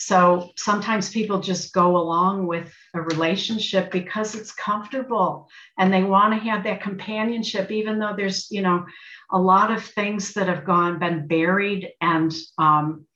[0.00, 6.32] So sometimes people just go along with a relationship because it's comfortable and they want
[6.34, 8.86] to have that companionship, even though there's, you know,
[9.32, 13.06] a lot of things that have gone, been buried and, um,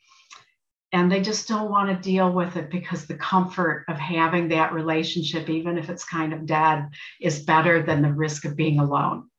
[0.91, 4.73] and they just don't want to deal with it because the comfort of having that
[4.73, 6.89] relationship, even if it's kind of dead,
[7.21, 9.31] is better than the risk of being alone.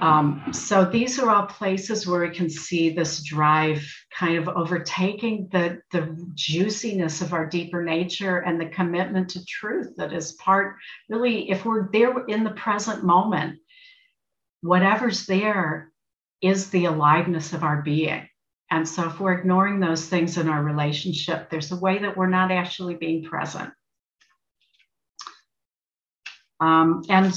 [0.00, 5.48] Um, so these are all places where we can see this drive kind of overtaking
[5.52, 10.76] the, the juiciness of our deeper nature and the commitment to truth that is part,
[11.08, 13.60] really, if we're there in the present moment,
[14.62, 15.92] whatever's there
[16.40, 18.26] is the aliveness of our being.
[18.70, 22.26] And so if we're ignoring those things in our relationship, there's a way that we're
[22.26, 23.70] not actually being present.
[26.58, 27.34] Um, and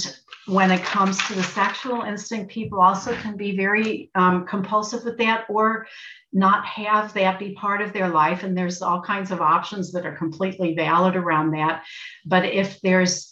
[0.48, 5.18] when it comes to the sexual instinct, people also can be very um, compulsive with
[5.18, 5.88] that or
[6.32, 8.44] not have that be part of their life.
[8.44, 11.84] And there's all kinds of options that are completely valid around that.
[12.26, 13.32] But if there's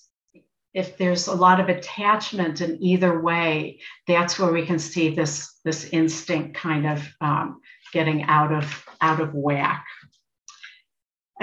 [0.73, 5.59] if there's a lot of attachment in either way, that's where we can see this
[5.63, 7.61] this instinct kind of um,
[7.91, 9.85] getting out of out of whack.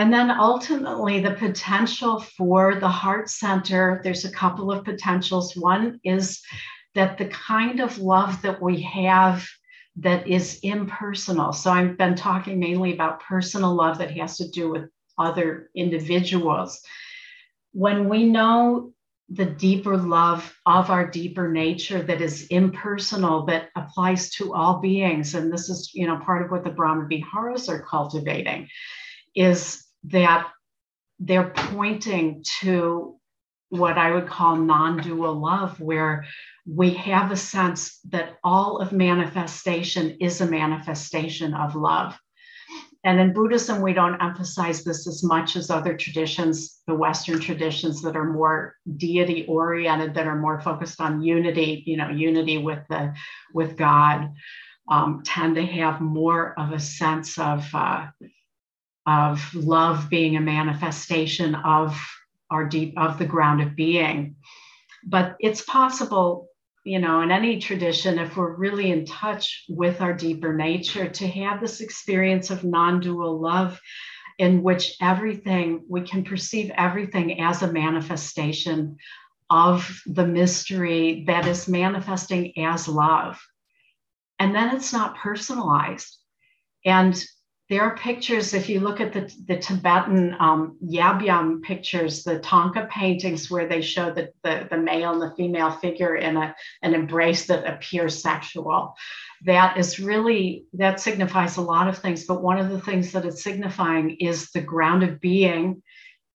[0.01, 5.55] And then ultimately, the potential for the heart center, there's a couple of potentials.
[5.55, 6.40] One is
[6.94, 9.46] that the kind of love that we have
[9.96, 11.53] that is impersonal.
[11.53, 14.88] So I've been talking mainly about personal love that has to do with
[15.18, 16.80] other individuals.
[17.72, 18.94] When we know
[19.28, 25.34] the deeper love of our deeper nature that is impersonal that applies to all beings
[25.34, 28.66] and this is you know part of what the brahma viharas are cultivating
[29.36, 30.48] is that
[31.18, 33.16] they're pointing to
[33.68, 36.26] what I would call non dual love, where
[36.66, 42.18] we have a sense that all of manifestation is a manifestation of love.
[43.03, 48.03] And in Buddhism, we don't emphasize this as much as other traditions, the Western traditions
[48.03, 52.80] that are more deity oriented, that are more focused on unity, you know, unity with
[52.90, 53.14] the
[53.55, 54.32] with God,
[54.90, 58.09] um, tend to have more of a sense of uh,
[59.11, 62.01] of love being a manifestation of
[62.51, 64.37] our deep of the ground of being.
[65.05, 66.49] But it's possible
[66.85, 71.29] you know in any tradition if we're really in touch with our deeper nature to
[71.29, 73.79] have this experience of non-dual love
[74.39, 78.97] in which everything we can perceive everything as a manifestation
[79.51, 83.39] of the mystery that is manifesting as love.
[84.39, 86.17] And then it's not personalized.
[86.87, 87.23] And
[87.71, 92.91] there are pictures, if you look at the, the Tibetan um, Yabyum pictures, the Thangka
[92.91, 96.53] paintings, where they show the, the, the male and the female figure in a,
[96.83, 98.97] an embrace that appears sexual.
[99.45, 102.27] That is really, that signifies a lot of things.
[102.27, 105.81] But one of the things that it's signifying is the ground of being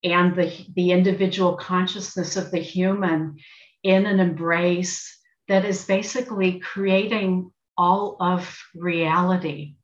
[0.06, 3.40] and the, the individual consciousness of the human
[3.84, 5.20] in an embrace
[5.50, 9.76] that is basically creating all of reality.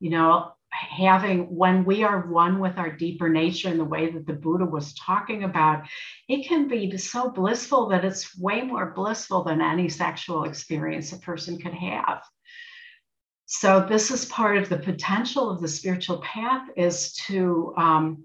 [0.00, 4.26] You know, having when we are one with our deeper nature in the way that
[4.26, 5.84] the Buddha was talking about,
[6.28, 11.18] it can be so blissful that it's way more blissful than any sexual experience a
[11.18, 12.22] person could have.
[13.46, 18.24] So this is part of the potential of the spiritual path is to um,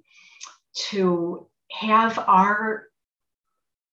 [0.89, 2.87] to have our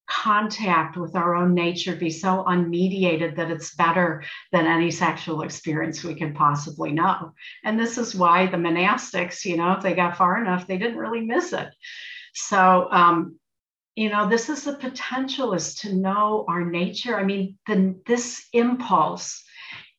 [0.09, 6.02] contact with our own nature be so unmediated that it's better than any sexual experience
[6.02, 7.34] we can possibly know.
[7.62, 10.98] And this is why the monastics, you know, if they got far enough, they didn't
[10.98, 11.68] really miss it.
[12.34, 13.38] So, um,
[13.96, 17.18] you know, this is the potential is to know our nature.
[17.18, 19.44] I mean, the, this impulse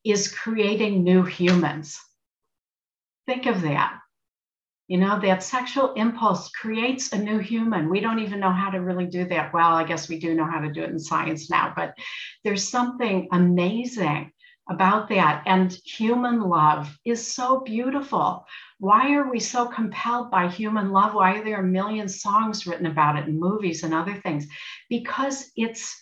[0.04, 2.00] is creating new humans.
[3.28, 4.00] Think of that.
[4.90, 7.90] You know, that sexual impulse creates a new human.
[7.90, 9.54] We don't even know how to really do that.
[9.54, 11.94] Well, I guess we do know how to do it in science now, but
[12.44, 14.32] there's something amazing
[14.68, 15.44] about that.
[15.46, 18.46] And human love is so beautiful.
[18.80, 21.14] Why are we so compelled by human love?
[21.14, 24.48] Why are there a million songs written about it in movies and other things?
[24.90, 25.96] Because it's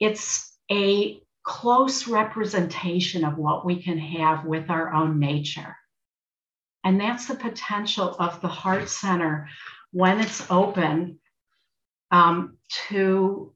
[0.00, 5.76] it's a close representation of what we can have with our own nature.
[6.84, 9.48] And that's the potential of the heart center
[9.92, 11.18] when it's open
[12.10, 12.56] um,
[12.88, 13.52] to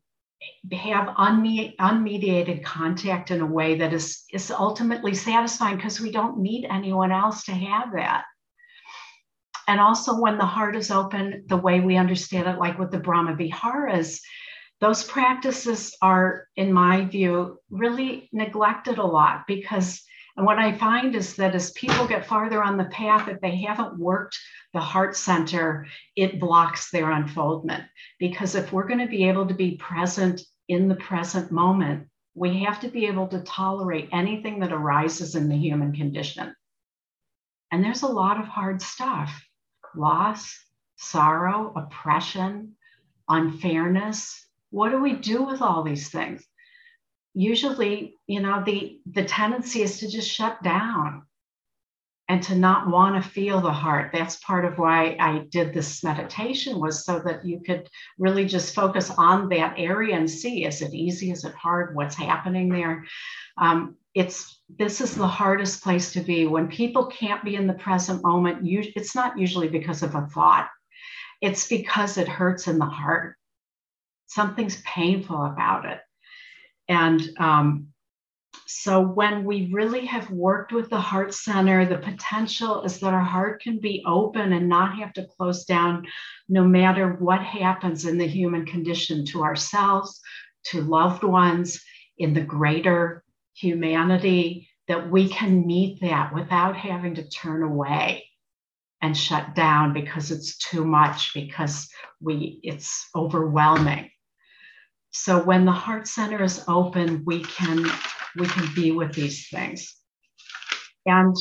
[0.72, 6.38] have unme- unmediated contact in a way that is, is ultimately satisfying because we don't
[6.38, 8.24] need anyone else to have that.
[9.66, 12.98] And also, when the heart is open, the way we understand it, like with the
[12.98, 14.20] Brahma Viharas,
[14.80, 20.02] those practices are, in my view, really neglected a lot because
[20.36, 23.56] And what I find is that as people get farther on the path, if they
[23.56, 24.38] haven't worked
[24.72, 27.84] the heart center, it blocks their unfoldment.
[28.18, 32.64] Because if we're going to be able to be present in the present moment, we
[32.64, 36.54] have to be able to tolerate anything that arises in the human condition.
[37.70, 39.32] And there's a lot of hard stuff
[39.96, 40.58] loss,
[40.96, 42.74] sorrow, oppression,
[43.28, 44.48] unfairness.
[44.70, 46.44] What do we do with all these things?
[47.34, 51.22] Usually, you know, the, the tendency is to just shut down
[52.28, 54.10] and to not want to feel the heart.
[54.12, 58.74] That's part of why i did this meditation was so that you could really just
[58.74, 61.30] focus on that area and see is it easy?
[61.30, 61.94] Is it hard?
[61.94, 63.04] What's happening there?
[63.58, 66.46] Um, it's this is the hardest place to be.
[66.46, 70.26] When people can't be in the present moment you, it's not usually because of a
[70.26, 70.68] thought.
[71.42, 73.36] It's because it hurts in the heart.
[74.26, 76.00] Something's painful about it
[76.88, 77.88] and um,
[78.66, 83.22] so, when we really have worked with the heart center, the potential is that our
[83.22, 86.06] heart can be open and not have to close down
[86.48, 90.20] no matter what happens in the human condition to ourselves,
[90.66, 91.82] to loved ones,
[92.18, 93.24] in the greater
[93.54, 98.24] humanity, that we can meet that without having to turn away
[99.02, 101.88] and shut down because it's too much, because
[102.20, 104.10] we it's overwhelming.
[105.16, 107.88] So when the heart center is open, we can
[108.36, 109.94] we can be with these things.
[111.06, 111.36] And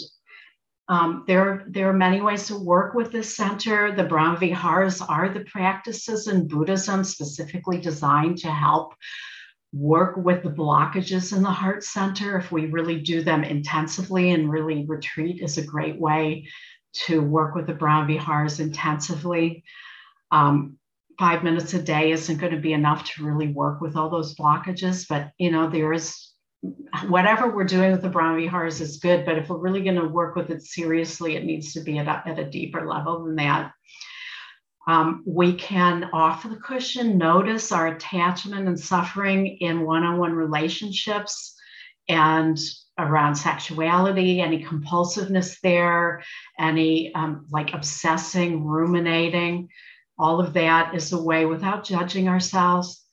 [0.87, 3.95] um, there, there are many ways to work with this center.
[3.95, 8.93] The Brahma Viharas are the practices in Buddhism specifically designed to help
[9.71, 12.37] work with the blockages in the heart center.
[12.37, 16.47] If we really do them intensively and really retreat is a great way
[17.05, 19.63] to work with the Brahma Viharas intensively.
[20.29, 20.77] Um,
[21.19, 24.35] five minutes a day isn't going to be enough to really work with all those
[24.35, 26.33] blockages, but you know, there is
[27.07, 30.07] whatever we're doing with the Brahma Viharas is good, but if we're really going to
[30.07, 33.35] work with it seriously, it needs to be at a, at a deeper level than
[33.35, 33.73] that.
[34.87, 40.33] Um, we can offer the cushion, notice our attachment and suffering in one on one
[40.33, 41.55] relationships
[42.09, 42.57] and
[42.97, 46.21] around sexuality, any compulsiveness there,
[46.59, 49.69] any um, like obsessing, ruminating.
[50.23, 53.05] All of that is a way without judging ourselves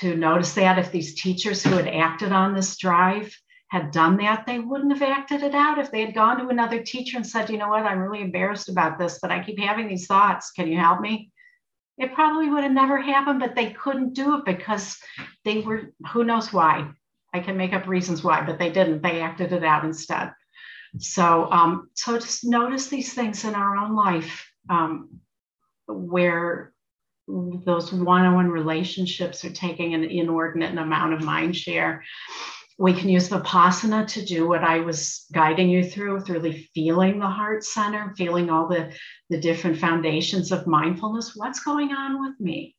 [0.00, 3.32] to notice that if these teachers who had acted on this drive
[3.68, 5.78] had done that, they wouldn't have acted it out.
[5.78, 8.68] If they had gone to another teacher and said, you know what, I'm really embarrassed
[8.68, 10.50] about this, but I keep having these thoughts.
[10.50, 11.30] Can you help me?
[11.96, 14.98] It probably would have never happened, but they couldn't do it because
[15.44, 16.90] they were, who knows why.
[17.32, 19.02] I can make up reasons why, but they didn't.
[19.02, 20.32] They acted it out instead.
[20.98, 25.20] So, um, so just notice these things in our own life um,
[25.88, 26.72] where
[27.26, 32.02] those one-on-one relationships are taking an inordinate amount of mind share.
[32.78, 37.18] We can use vipassana to do what i was guiding you through with really feeling
[37.18, 38.94] the heart center feeling all the
[39.30, 41.32] the different foundations of mindfulness.
[41.34, 42.76] What's going on with me?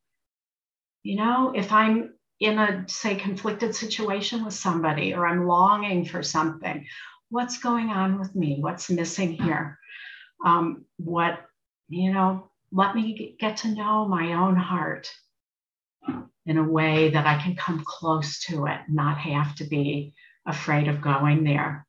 [1.04, 6.24] You know if i'm in a say conflicted situation with somebody or i'm longing for
[6.24, 6.86] something
[7.30, 8.58] what's going on with me?
[8.60, 9.80] What's missing here?
[10.46, 11.46] Um, what
[11.88, 15.10] you know let me get to know my own heart
[16.46, 20.14] in a way that I can come close to it, not have to be
[20.46, 21.86] afraid of going there.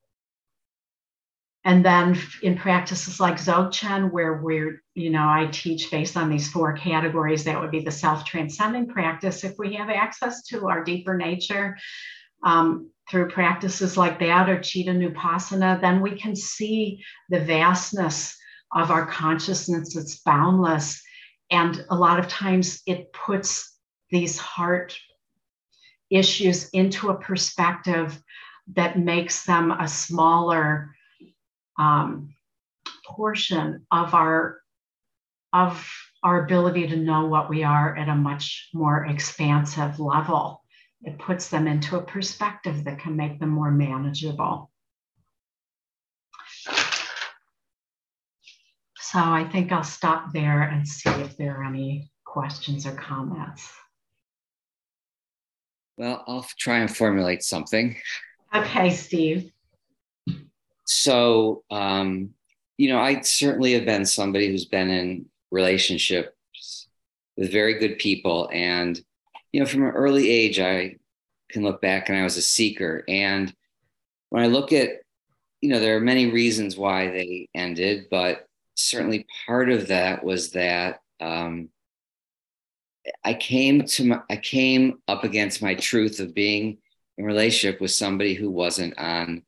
[1.64, 6.48] And then in practices like Dzogchen, where we're, you know, I teach based on these
[6.48, 9.44] four categories, that would be the self transcending practice.
[9.44, 11.76] If we have access to our deeper nature
[12.42, 18.39] um, through practices like that or Chittanupassana, then we can see the vastness
[18.72, 21.02] of our consciousness it's boundless.
[21.50, 23.76] And a lot of times it puts
[24.10, 24.96] these heart
[26.10, 28.20] issues into a perspective
[28.74, 30.94] that makes them a smaller
[31.78, 32.34] um,
[33.06, 34.60] portion of our
[35.52, 35.84] of
[36.22, 40.62] our ability to know what we are at a much more expansive level.
[41.02, 44.69] It puts them into a perspective that can make them more manageable
[49.10, 53.68] So I think I'll stop there and see if there are any questions or comments.
[55.96, 57.96] Well, I'll try and formulate something.
[58.54, 59.50] Okay, Steve.
[60.86, 62.30] So, um,
[62.76, 66.86] you know, I certainly have been somebody who's been in relationships
[67.36, 68.48] with very good people.
[68.52, 69.00] And,
[69.50, 70.98] you know, from an early age, I
[71.48, 73.02] can look back and I was a seeker.
[73.08, 73.52] And
[74.28, 75.00] when I look at,
[75.60, 78.46] you know, there are many reasons why they ended, but
[78.82, 81.68] certainly part of that was that um,
[83.24, 86.78] I came to my, I came up against my truth of being
[87.18, 89.42] in relationship with somebody who wasn't on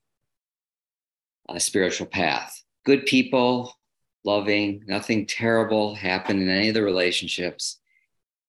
[1.49, 2.63] a spiritual path.
[2.85, 3.75] Good people,
[4.25, 7.79] loving, nothing terrible happened in any of the relationships.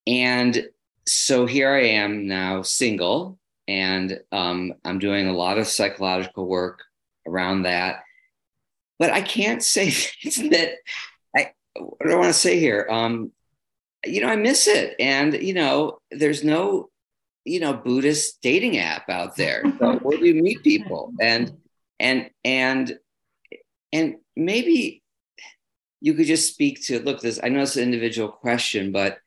[0.06, 0.68] And
[1.06, 6.82] so here I am now single, and um, I'm doing a lot of psychological work
[7.26, 8.04] around that.
[8.98, 9.90] But I can't say
[10.50, 10.74] that
[11.36, 12.86] I what do I want to say here?
[12.90, 13.32] Um,
[14.06, 14.94] you know, I miss it.
[14.98, 16.90] And, you know, there's no,
[17.44, 19.64] you know, Buddhist dating app out there.
[19.78, 21.12] So where do you meet people?
[21.20, 21.52] And
[21.98, 22.98] and and
[23.92, 25.02] and maybe
[26.00, 29.18] you could just speak to look this i know it's an individual question but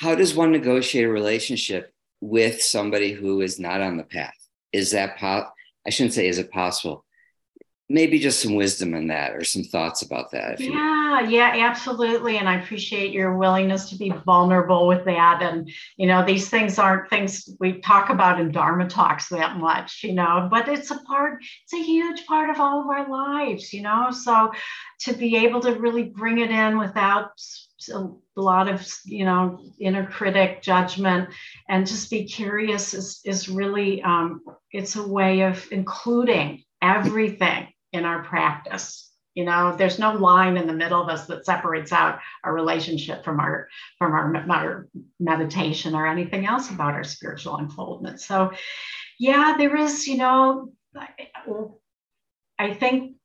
[0.00, 4.36] how does one negotiate a relationship with somebody who is not on the path
[4.72, 5.46] is that po-
[5.86, 7.03] i shouldn't say is it possible
[7.90, 12.48] maybe just some wisdom in that or some thoughts about that yeah yeah absolutely and
[12.48, 17.08] i appreciate your willingness to be vulnerable with that and you know these things aren't
[17.10, 21.42] things we talk about in dharma talks that much you know but it's a part
[21.64, 24.50] it's a huge part of all of our lives you know so
[24.98, 27.32] to be able to really bring it in without
[27.92, 28.08] a
[28.40, 31.28] lot of you know inner critic judgment
[31.68, 34.40] and just be curious is, is really um,
[34.72, 39.12] it's a way of including everything in our practice.
[39.34, 43.24] You know there's no line in the middle of us that separates out our relationship
[43.24, 43.68] from our
[43.98, 44.88] from our, our
[45.18, 48.20] meditation or anything else about our spiritual unfoldment.
[48.20, 48.52] So
[49.18, 50.72] yeah there is you know
[52.58, 53.16] i think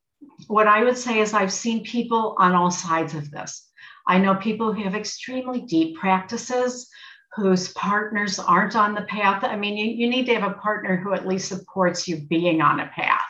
[0.48, 3.68] what i would say is i've seen people on all sides of this.
[4.08, 6.90] I know people who have extremely deep practices
[7.36, 9.44] whose partners aren't on the path.
[9.44, 12.62] I mean you, you need to have a partner who at least supports you being
[12.62, 13.29] on a path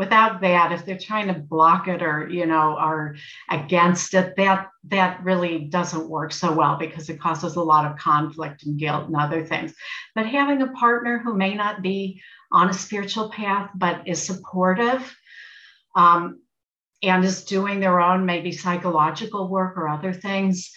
[0.00, 3.16] without that if they're trying to block it or you know are
[3.50, 7.98] against it that that really doesn't work so well because it causes a lot of
[7.98, 9.74] conflict and guilt and other things.
[10.14, 15.02] But having a partner who may not be on a spiritual path but is supportive
[15.94, 16.40] um,
[17.02, 20.70] and is doing their own maybe psychological work or other things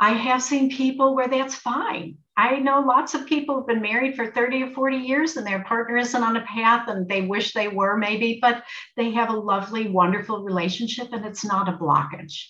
[0.00, 4.14] i have seen people where that's fine I know lots of people have been married
[4.14, 7.52] for 30 or 40 years and their partner isn't on a path and they wish
[7.52, 8.62] they were maybe, but
[8.96, 12.44] they have a lovely, wonderful relationship and it's not a blockage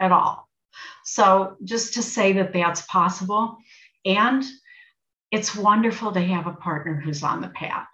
[0.00, 0.48] at all.
[1.04, 3.58] So just to say that that's possible.
[4.06, 4.42] And
[5.30, 7.88] it's wonderful to have a partner who's on the path.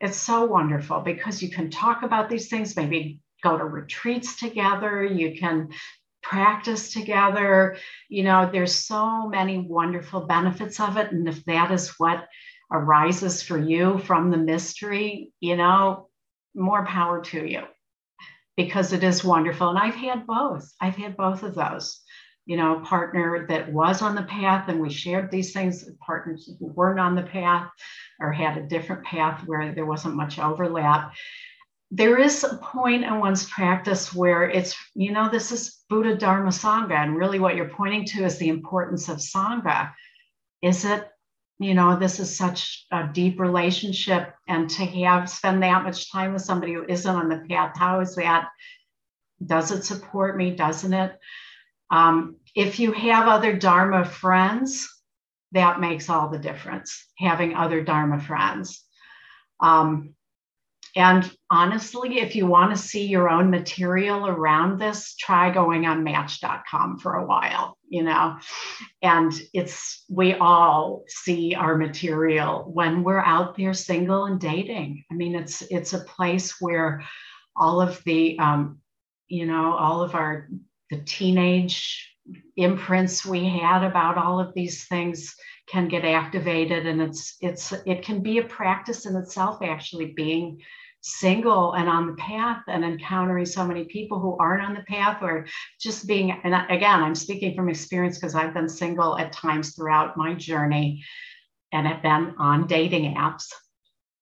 [0.00, 5.04] It's so wonderful because you can talk about these things, maybe go to retreats together.
[5.04, 5.68] You can
[6.22, 7.76] practice together.
[8.08, 11.12] You know, there's so many wonderful benefits of it.
[11.12, 12.26] And if that is what
[12.70, 16.08] arises for you from the mystery, you know,
[16.54, 17.62] more power to you
[18.56, 19.70] because it is wonderful.
[19.70, 20.72] And I've had both.
[20.80, 22.00] I've had both of those.
[22.44, 26.66] You know, partner that was on the path and we shared these things, partners who
[26.66, 27.70] weren't on the path
[28.18, 31.14] or had a different path where there wasn't much overlap
[31.94, 36.48] there is a point in one's practice where it's, you know, this is Buddha Dharma
[36.48, 36.94] Sangha.
[36.94, 39.92] And really what you're pointing to is the importance of Sangha.
[40.62, 41.06] Is it,
[41.58, 46.32] you know, this is such a deep relationship and to have spend that much time
[46.32, 48.48] with somebody who isn't on the path, how is that?
[49.44, 50.52] Does it support me?
[50.56, 51.18] Doesn't it?
[51.90, 54.88] Um, if you have other Dharma friends,
[55.52, 58.82] that makes all the difference, having other Dharma friends.
[59.60, 60.14] Um,
[60.94, 66.04] and honestly, if you want to see your own material around this, try going on
[66.04, 68.36] match.com for a while, you know.
[69.00, 75.04] And it's, we all see our material when we're out there single and dating.
[75.10, 77.02] I mean, it's, it's a place where
[77.56, 78.80] all of the, um,
[79.28, 80.48] you know, all of our,
[80.90, 82.06] the teenage
[82.56, 85.34] imprints we had about all of these things
[85.66, 90.60] can get activated and it's it's it can be a practice in itself actually being
[91.02, 95.20] single and on the path and encountering so many people who aren't on the path
[95.20, 95.46] or
[95.80, 100.16] just being and again i'm speaking from experience because i've been single at times throughout
[100.16, 101.02] my journey
[101.72, 103.46] and have been on dating apps.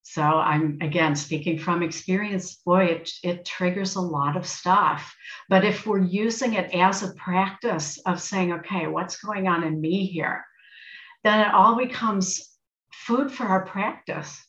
[0.03, 5.15] So i'm again speaking from experience boy it, it triggers a lot of stuff.
[5.49, 9.81] But if we're using it as a practice of saying okay what's going on in
[9.81, 10.45] me here
[11.25, 12.49] then it all becomes
[12.93, 14.45] food for our practice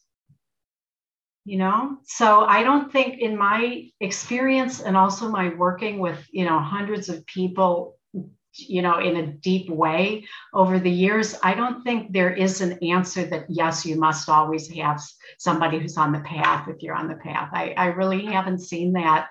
[1.45, 1.97] you know?
[2.03, 7.09] So i don't think in my experience and also my working with you know hundreds
[7.09, 7.97] of people
[8.53, 12.73] you know in a deep way over the years i don't think there is an
[12.83, 15.01] answer that yes you must always have
[15.37, 17.49] somebody who's on the path if you're on the path.
[17.53, 19.29] I, I really haven't seen that.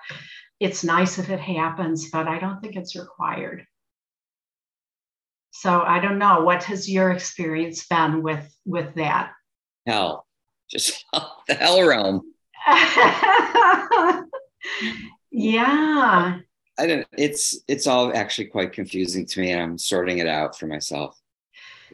[0.59, 3.67] It's nice if it happens but i don't think it's required
[5.51, 9.33] so i don't know what has your experience been with with that
[9.87, 10.27] hell
[10.71, 11.05] just
[11.49, 12.23] the hell realm.
[15.31, 16.39] yeah.
[16.79, 20.59] I don't it's it's all actually quite confusing to me and I'm sorting it out
[20.59, 21.21] for myself.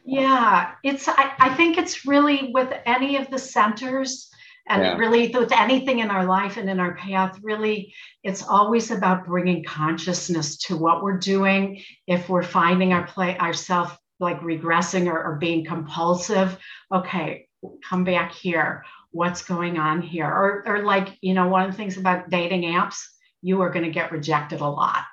[0.04, 4.30] Yeah, it's I, I think it's really with any of the centers
[4.68, 4.96] and Yeah.
[4.96, 9.62] really with anything in our life and in our path, really it's always about bringing
[9.64, 11.80] consciousness to what we're doing.
[12.06, 16.58] If we're finding our play ourselves like regressing or, or being compulsive,
[16.92, 17.48] okay,
[17.88, 18.84] come back here.
[19.10, 20.26] What's going on here?
[20.26, 23.04] Or, or like, you know, one of the things about dating apps,
[23.42, 25.04] you are going to get rejected a lot.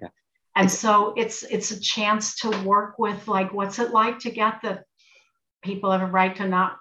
[0.00, 0.08] Yeah.
[0.54, 4.62] And so it's it's a chance to work with like what's it like to get
[4.62, 4.84] the
[5.62, 6.78] people have a right to not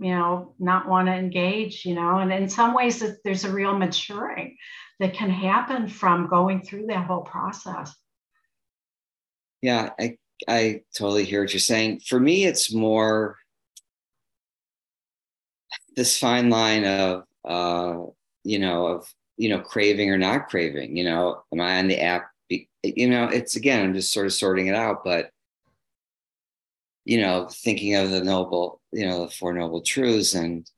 [0.00, 3.76] you know not want to engage you know and in some ways there's a real
[3.76, 4.56] maturing
[4.98, 7.94] that can happen from going through that whole process
[9.62, 10.16] Yeah, I
[10.48, 12.00] I totally hear what you're saying.
[12.00, 13.36] For me, it's more
[15.96, 18.06] this fine line of uh,
[18.44, 20.96] you know, of you know, craving or not craving.
[20.96, 22.30] You know, am I on the app?
[22.48, 25.30] You know, it's again, I'm just sort of sorting it out, but
[27.04, 30.68] you know, thinking of the noble, you know, the four noble truths, and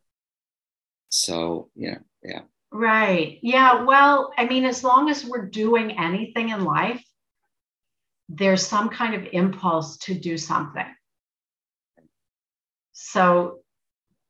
[1.09, 2.41] so know, yeah,
[2.73, 3.39] right.
[3.43, 7.05] Yeah well i mean as long as we're doing anything in life
[8.29, 10.87] there's some kind of impulse to do something.
[12.93, 13.59] So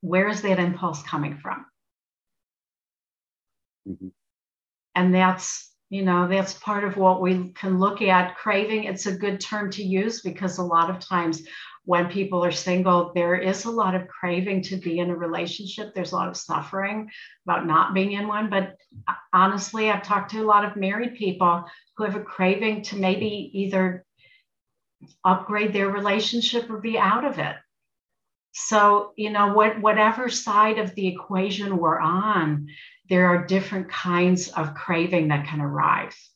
[0.01, 1.67] where is that impulse coming from?
[3.89, 4.13] Mhm.
[4.95, 8.37] and that's you know that's part of what we can look at.
[8.37, 11.43] Craving it's a good term to use because a lot of times
[11.85, 15.95] when people are single there is a lot of craving to be in a relationship.
[15.95, 17.11] There's a lot of suffering
[17.47, 18.51] about not being in one.
[18.51, 18.77] But
[19.09, 21.65] uh, honestly i've talked to a lot of married people
[21.97, 24.05] who have a craving to maybe either
[25.25, 27.57] upgrade their relationship or be out of it.
[28.53, 32.69] So you know what whatever side of the equation we're on
[33.09, 36.31] there are different kinds of craving that can arise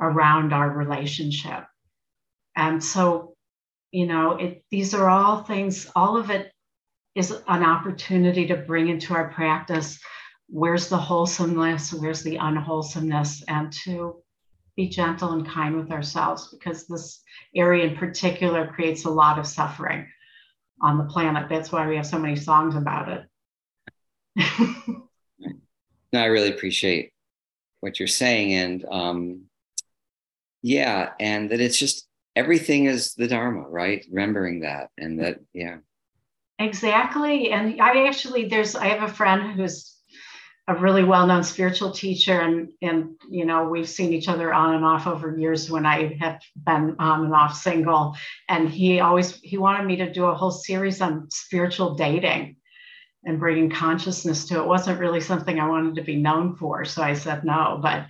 [0.00, 1.64] around our relationship.
[2.56, 3.36] And so,
[3.90, 6.52] you know, it, these are all things, all of it
[7.14, 9.98] is an opportunity to bring into our practice
[10.48, 14.22] where's the wholesomeness, where's the unwholesomeness, and to
[14.76, 17.22] be gentle and kind with ourselves because this
[17.54, 20.06] area in particular creates a lot of suffering
[20.80, 21.48] on the planet.
[21.48, 23.24] That's why we have so many songs about it.
[26.12, 27.12] no, I really appreciate
[27.80, 29.42] what you're saying, and um,
[30.62, 32.07] yeah, and that it's just
[32.38, 34.04] everything is the Dharma, right?
[34.10, 35.78] Remembering that, and that, yeah,
[36.58, 37.52] Exactly.
[37.52, 39.94] And I actually, there's, I have a friend who's
[40.66, 44.84] a really well-known spiritual teacher and, and, you know, we've seen each other on and
[44.84, 48.16] off over years when I have been on and off single.
[48.48, 52.56] And he always, he wanted me to do a whole series on spiritual dating
[53.24, 54.66] and bringing consciousness to it.
[54.66, 56.84] wasn't really something I wanted to be known for.
[56.84, 58.06] So I said no, but,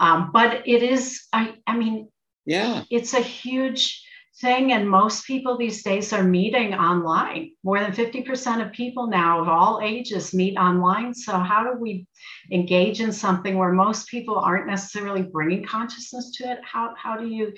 [0.00, 2.08] um, but it is, I, I mean,
[2.44, 4.04] yeah, it's a huge
[4.40, 7.52] thing and most people these days are meeting online.
[7.62, 11.14] More than 50% of people now of all ages meet online.
[11.14, 12.06] So how do we
[12.50, 16.58] engage in something where most people aren't necessarily bringing consciousness to it?
[16.62, 17.52] How, how do you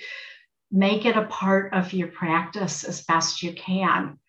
[0.71, 4.19] make it a part of your practice as best you can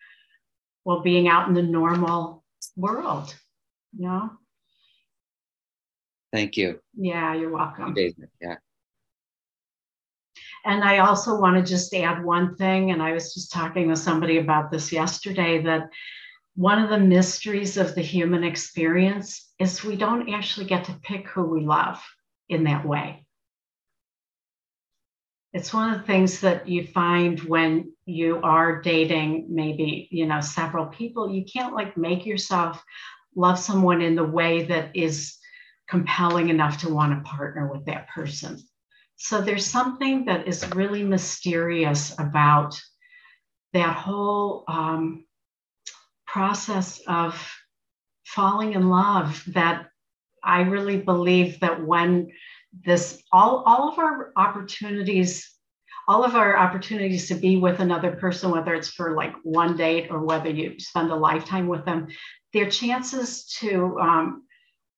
[0.83, 2.43] while being out in the normal
[2.77, 3.35] world
[3.97, 4.29] you know?
[6.31, 6.79] Thank you.
[6.95, 7.95] yeah you're welcome.
[8.41, 8.55] Yeah,
[10.65, 13.99] And I also want to just add one thing, and I was just talking with
[13.99, 15.89] somebody about this yesterday that
[16.55, 21.27] one of the mysteries of the human experience is we don't actually get to pick
[21.27, 22.01] who we love
[22.49, 23.25] in that way.
[25.53, 30.41] It's one of the things that you find when you are dating maybe, you know,
[30.41, 32.83] several people, you can't like make yourself
[33.35, 35.37] love someone in the way that is
[35.87, 38.59] compelling enough to want to partner with that person.
[39.17, 42.79] So there's something that is really mysterious about
[43.73, 45.25] that whole um,
[46.27, 47.51] process of
[48.25, 49.87] falling in love that
[50.43, 52.31] I really believe that when
[52.85, 55.49] this all all of our opportunities
[56.07, 60.07] all of our opportunities to be with another person whether it's for like one date
[60.11, 62.07] or whether you spend a lifetime with them
[62.53, 64.43] their chances to um,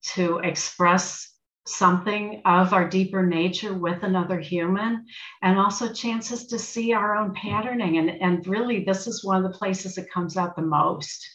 [0.02, 1.32] to express
[1.68, 5.04] something of our deeper nature with another human
[5.42, 9.50] and also chances to see our own patterning and, and really this is one of
[9.50, 11.26] the places it comes out the most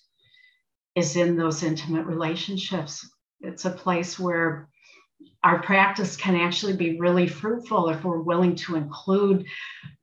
[0.96, 3.10] is in those intimate relationships
[3.42, 4.70] it's a place where
[5.44, 9.46] our practice can actually be really fruitful if we're willing to include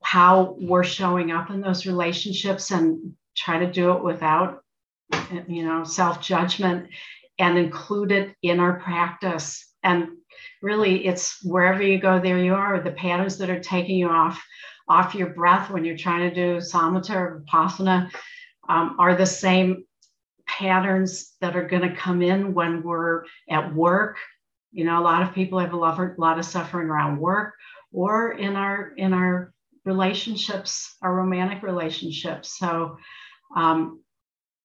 [0.03, 4.63] how we're showing up in those relationships and try to do it without
[5.47, 6.89] you know self judgment
[7.41, 9.67] and include it in our practice.
[9.83, 10.09] And
[10.61, 12.79] really, it's wherever you go, there you are.
[12.79, 14.41] The patterns that are taking you off
[14.87, 18.11] off your breath when you're trying to do samatha or vipassana
[18.67, 19.85] um, are the same
[20.45, 24.17] patterns that are going to come in when we're at work.
[24.71, 27.53] You know, a lot of people have a lot, a lot of suffering around work
[27.93, 29.53] or in our in our
[29.85, 32.57] relationships, our romantic relationships.
[32.57, 32.97] So
[33.55, 34.00] um,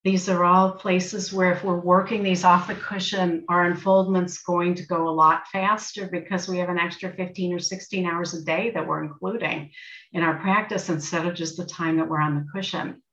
[0.07, 4.73] these are all places where if we're working these off the cushion, our unfoldment's going
[4.73, 8.41] to go a lot faster because we have an extra 15 or 16 hours a
[8.45, 9.69] day that we're including
[10.13, 13.03] in our practice instead of just the time that we're on the cushion.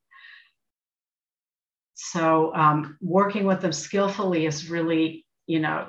[1.95, 5.89] So um, working with them skillfully is really, you know,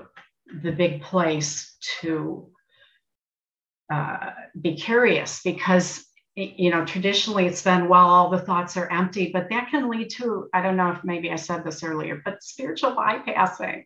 [0.64, 2.49] the big place to
[3.94, 6.03] uh, be curious because
[6.36, 10.10] you know traditionally it's been well all the thoughts are empty but that can lead
[10.10, 13.86] to i don't know if maybe i said this earlier but spiritual bypassing.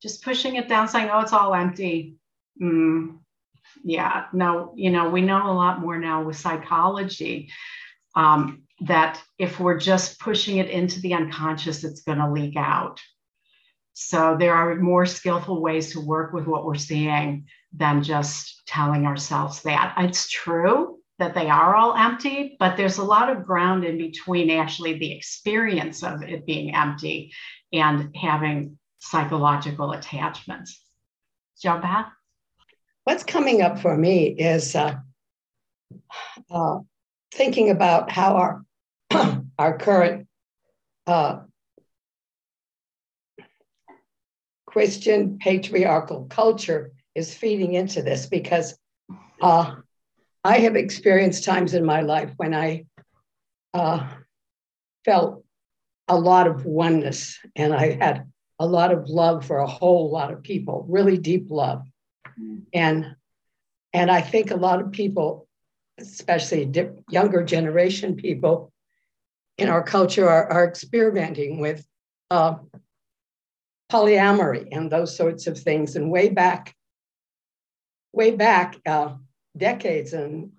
[0.00, 2.16] Just pushing it down saying oh it's all empty.
[2.60, 3.18] Mm,
[3.84, 7.50] yeah no you know we know a lot more now with psychology
[8.14, 13.00] um, that if we're just pushing it into the unconscious it's going to leak out.
[13.94, 19.06] So there are more skillful ways to work with what we're seeing than just telling
[19.06, 19.94] ourselves that.
[19.98, 24.50] It's true that they are all empty, but there's a lot of ground in between
[24.50, 27.32] actually the experience of it being empty
[27.72, 30.80] and having psychological attachments.
[31.60, 32.06] Joe Beth?
[33.04, 34.96] What's coming up for me is uh,
[36.50, 36.78] uh,
[37.32, 38.64] thinking about how our
[39.58, 40.28] our current
[41.06, 41.40] uh,
[44.66, 48.78] Christian patriarchal culture is feeding into this because
[49.42, 49.74] uh,
[50.44, 52.86] I have experienced times in my life when I
[53.74, 54.08] uh,
[55.04, 55.44] felt
[56.08, 58.26] a lot of oneness and I had
[58.58, 61.86] a lot of love for a whole lot of people, really deep love.
[62.72, 63.16] And
[63.92, 65.46] and I think a lot of people,
[65.98, 68.72] especially dip, younger generation people
[69.58, 71.86] in our culture, are, are experimenting with
[72.30, 72.54] uh,
[73.90, 75.94] polyamory and those sorts of things.
[75.94, 76.74] And way back
[78.12, 79.14] way back uh,
[79.56, 80.52] decades and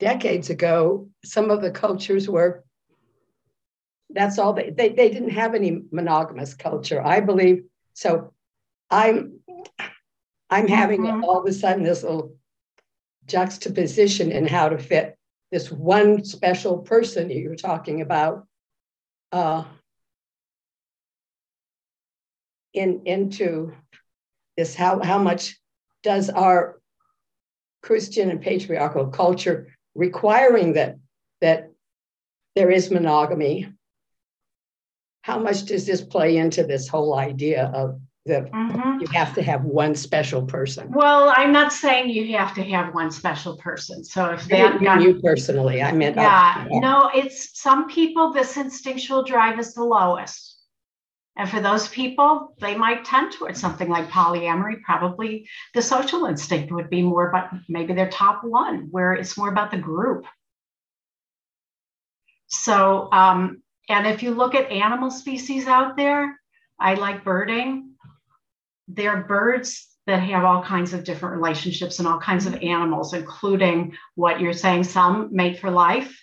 [0.00, 2.64] decades ago, some of the cultures were
[4.10, 8.32] that's all they, they they didn't have any monogamous culture i believe so
[8.90, 9.38] i'm
[10.50, 11.24] i'm having mm-hmm.
[11.24, 12.34] all of a sudden this little
[13.26, 15.16] juxtaposition in how to fit
[15.50, 18.46] this one special person you were talking about
[19.32, 19.64] uh,
[22.72, 23.72] in into
[24.56, 25.58] this how how much
[26.02, 26.77] does our
[27.82, 30.96] Christian and patriarchal culture requiring that
[31.40, 31.70] that
[32.54, 33.72] there is monogamy?
[35.22, 39.00] How much does this play into this whole idea of that mm-hmm.
[39.00, 40.90] you have to have one special person?
[40.90, 44.04] Well, I'm not saying you have to have one special person.
[44.04, 48.32] So if that got, you personally, I meant yeah, yeah, no, it's some people.
[48.32, 50.57] This instinctual drive is the lowest.
[51.38, 54.82] And for those people, they might tend towards something like polyamory.
[54.82, 59.48] Probably the social instinct would be more about maybe their top one, where it's more
[59.48, 60.26] about the group.
[62.48, 66.36] So, um, and if you look at animal species out there,
[66.80, 67.92] I like birding.
[68.88, 73.14] There are birds that have all kinds of different relationships and all kinds of animals,
[73.14, 76.20] including what you're saying some mate for life,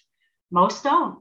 [0.51, 1.19] most don't.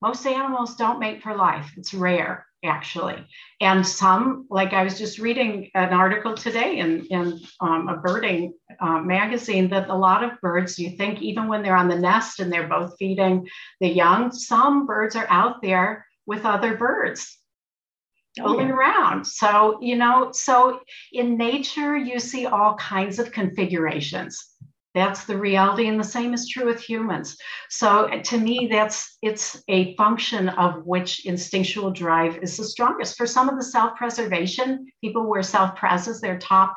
[0.00, 3.24] Most animals don't mate for life, it's rare actually.
[3.60, 8.54] And some, like I was just reading an article today in, in um, a birding
[8.80, 12.40] uh, magazine that a lot of birds, you think even when they're on the nest
[12.40, 13.48] and they're both feeding
[13.80, 17.38] the young, some birds are out there with other birds
[18.40, 18.68] oh, yeah.
[18.68, 19.26] around.
[19.26, 20.80] So, you know, so
[21.12, 24.54] in nature, you see all kinds of configurations
[24.94, 27.36] that's the reality and the same is true with humans.
[27.68, 33.16] So to me that's it's a function of which instinctual drive is the strongest.
[33.16, 36.74] For some of the self-preservation people where self-pres is their top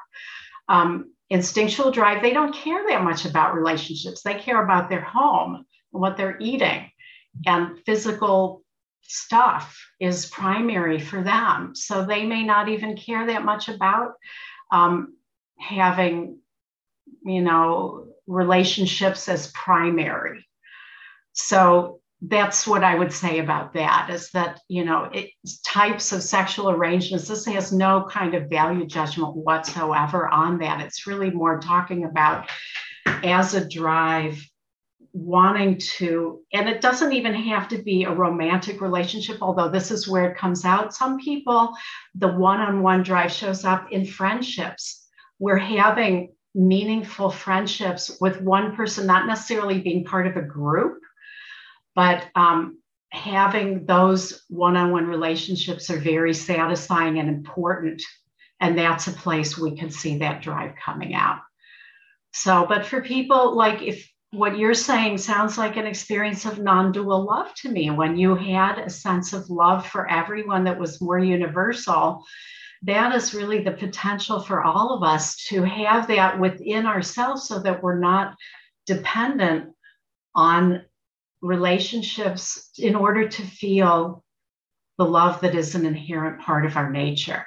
[0.69, 4.21] um, instinctual drive they don't care that much about relationships.
[4.21, 5.55] They care about their home
[5.93, 6.89] and what they're eating.
[7.45, 8.63] And physical
[9.03, 11.73] stuff is primary for them.
[11.75, 14.13] So they may not even care that much about
[14.71, 15.15] um,
[15.57, 16.39] having
[17.23, 20.45] you know, relationships as primary.
[21.33, 25.31] So that's what I would say about that is that, you know, it,
[25.65, 30.81] types of sexual arrangements, this has no kind of value judgment whatsoever on that.
[30.81, 32.47] It's really more talking about
[33.05, 34.39] as a drive,
[35.13, 40.07] wanting to, and it doesn't even have to be a romantic relationship, although this is
[40.07, 40.93] where it comes out.
[40.93, 41.73] Some people,
[42.13, 45.07] the one on one drive shows up in friendships.
[45.39, 50.99] We're having meaningful friendships with one person, not necessarily being part of a group,
[51.95, 52.79] but um,
[53.09, 58.01] having those one on one relationships are very satisfying and important.
[58.59, 61.39] And that's a place we can see that drive coming out.
[62.33, 66.93] So, but for people like if what you're saying sounds like an experience of non
[66.93, 71.01] dual love to me, when you had a sense of love for everyone that was
[71.01, 72.23] more universal,
[72.83, 77.59] that is really the potential for all of us to have that within ourselves so
[77.59, 78.35] that we're not
[78.87, 79.73] dependent
[80.33, 80.83] on
[81.41, 84.23] relationships in order to feel
[84.97, 87.45] the love that is an inherent part of our nature.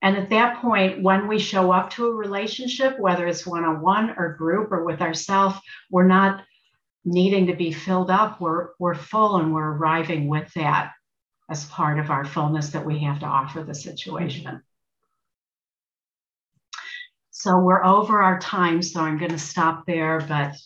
[0.00, 3.80] And at that point, when we show up to a relationship, whether it's one on
[3.80, 5.58] one or group or with ourselves,
[5.90, 6.44] we're not
[7.04, 8.40] needing to be filled up.
[8.40, 10.92] We're, we're full and we're arriving with that
[11.48, 14.62] as part of our fullness that we have to offer the situation.
[17.30, 20.20] So we're over our time, so I'm going to stop there.
[20.20, 20.56] But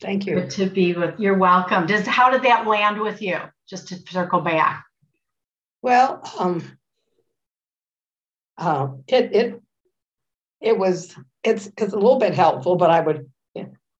[0.00, 0.36] thank you.
[0.36, 1.18] Good to be with.
[1.18, 1.86] You're welcome.
[1.86, 3.38] Does how did that land with you?
[3.68, 4.84] Just to circle back.
[5.82, 6.62] Well, um,
[8.56, 9.62] uh, it it
[10.60, 13.30] it was it's it's a little bit helpful, but I would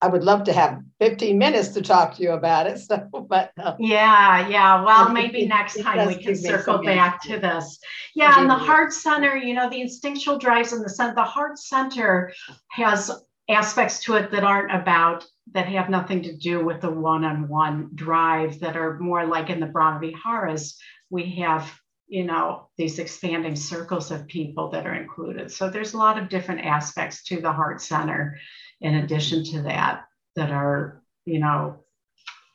[0.02, 2.80] I would love to have 15 minutes to talk to you about it.
[2.90, 4.82] So, but uh, yeah, yeah.
[4.82, 7.78] Well, maybe it, next it, time we can circle back to this.
[8.14, 11.14] Yeah, and the heart center, you know, the instinctual drives in the center.
[11.14, 12.32] The heart center
[12.70, 13.10] has
[13.48, 18.60] aspects to it that aren't about that have nothing to do with the one-on-one drive
[18.60, 20.76] that are more like in the Brahma Viharas.
[21.10, 21.70] We have
[22.08, 26.28] you know these expanding circles of people that are included so there's a lot of
[26.28, 28.36] different aspects to the heart center
[28.80, 30.04] in addition to that
[30.36, 31.76] that are you know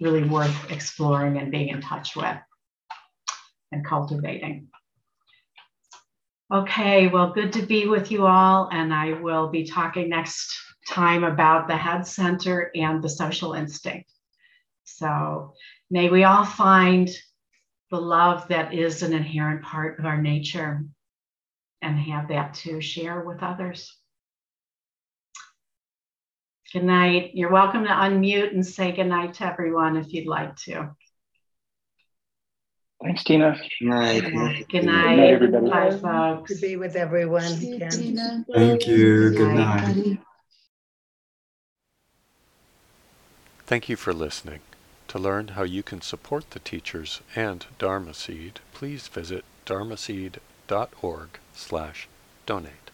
[0.02, 2.38] really worth exploring and being in touch with
[3.72, 4.68] and cultivating
[6.53, 10.53] okay well good to be with you all and i will be talking next
[10.88, 14.10] time about the head center and the social instinct
[14.84, 15.53] so
[15.89, 17.10] may we all find
[17.91, 20.84] the love that is an inherent part of our nature
[21.81, 23.95] and have that to share with others.
[26.74, 27.32] Good night.
[27.34, 30.96] You're welcome to unmute and say good night to everyone if you'd like to.
[33.04, 33.56] Thanks, Tina.
[33.80, 34.22] Good night.
[34.22, 35.70] Good night, good night everybody.
[35.70, 36.56] Bye, folks.
[36.56, 37.44] To be with everyone.
[37.44, 39.30] Thank you.
[39.30, 40.18] Good night.
[43.68, 44.62] Thank you for listening.
[45.10, 52.08] To learn how you can support the teachers and Dharma Seed, please visit dharmaseed.org slash
[52.46, 52.85] donate.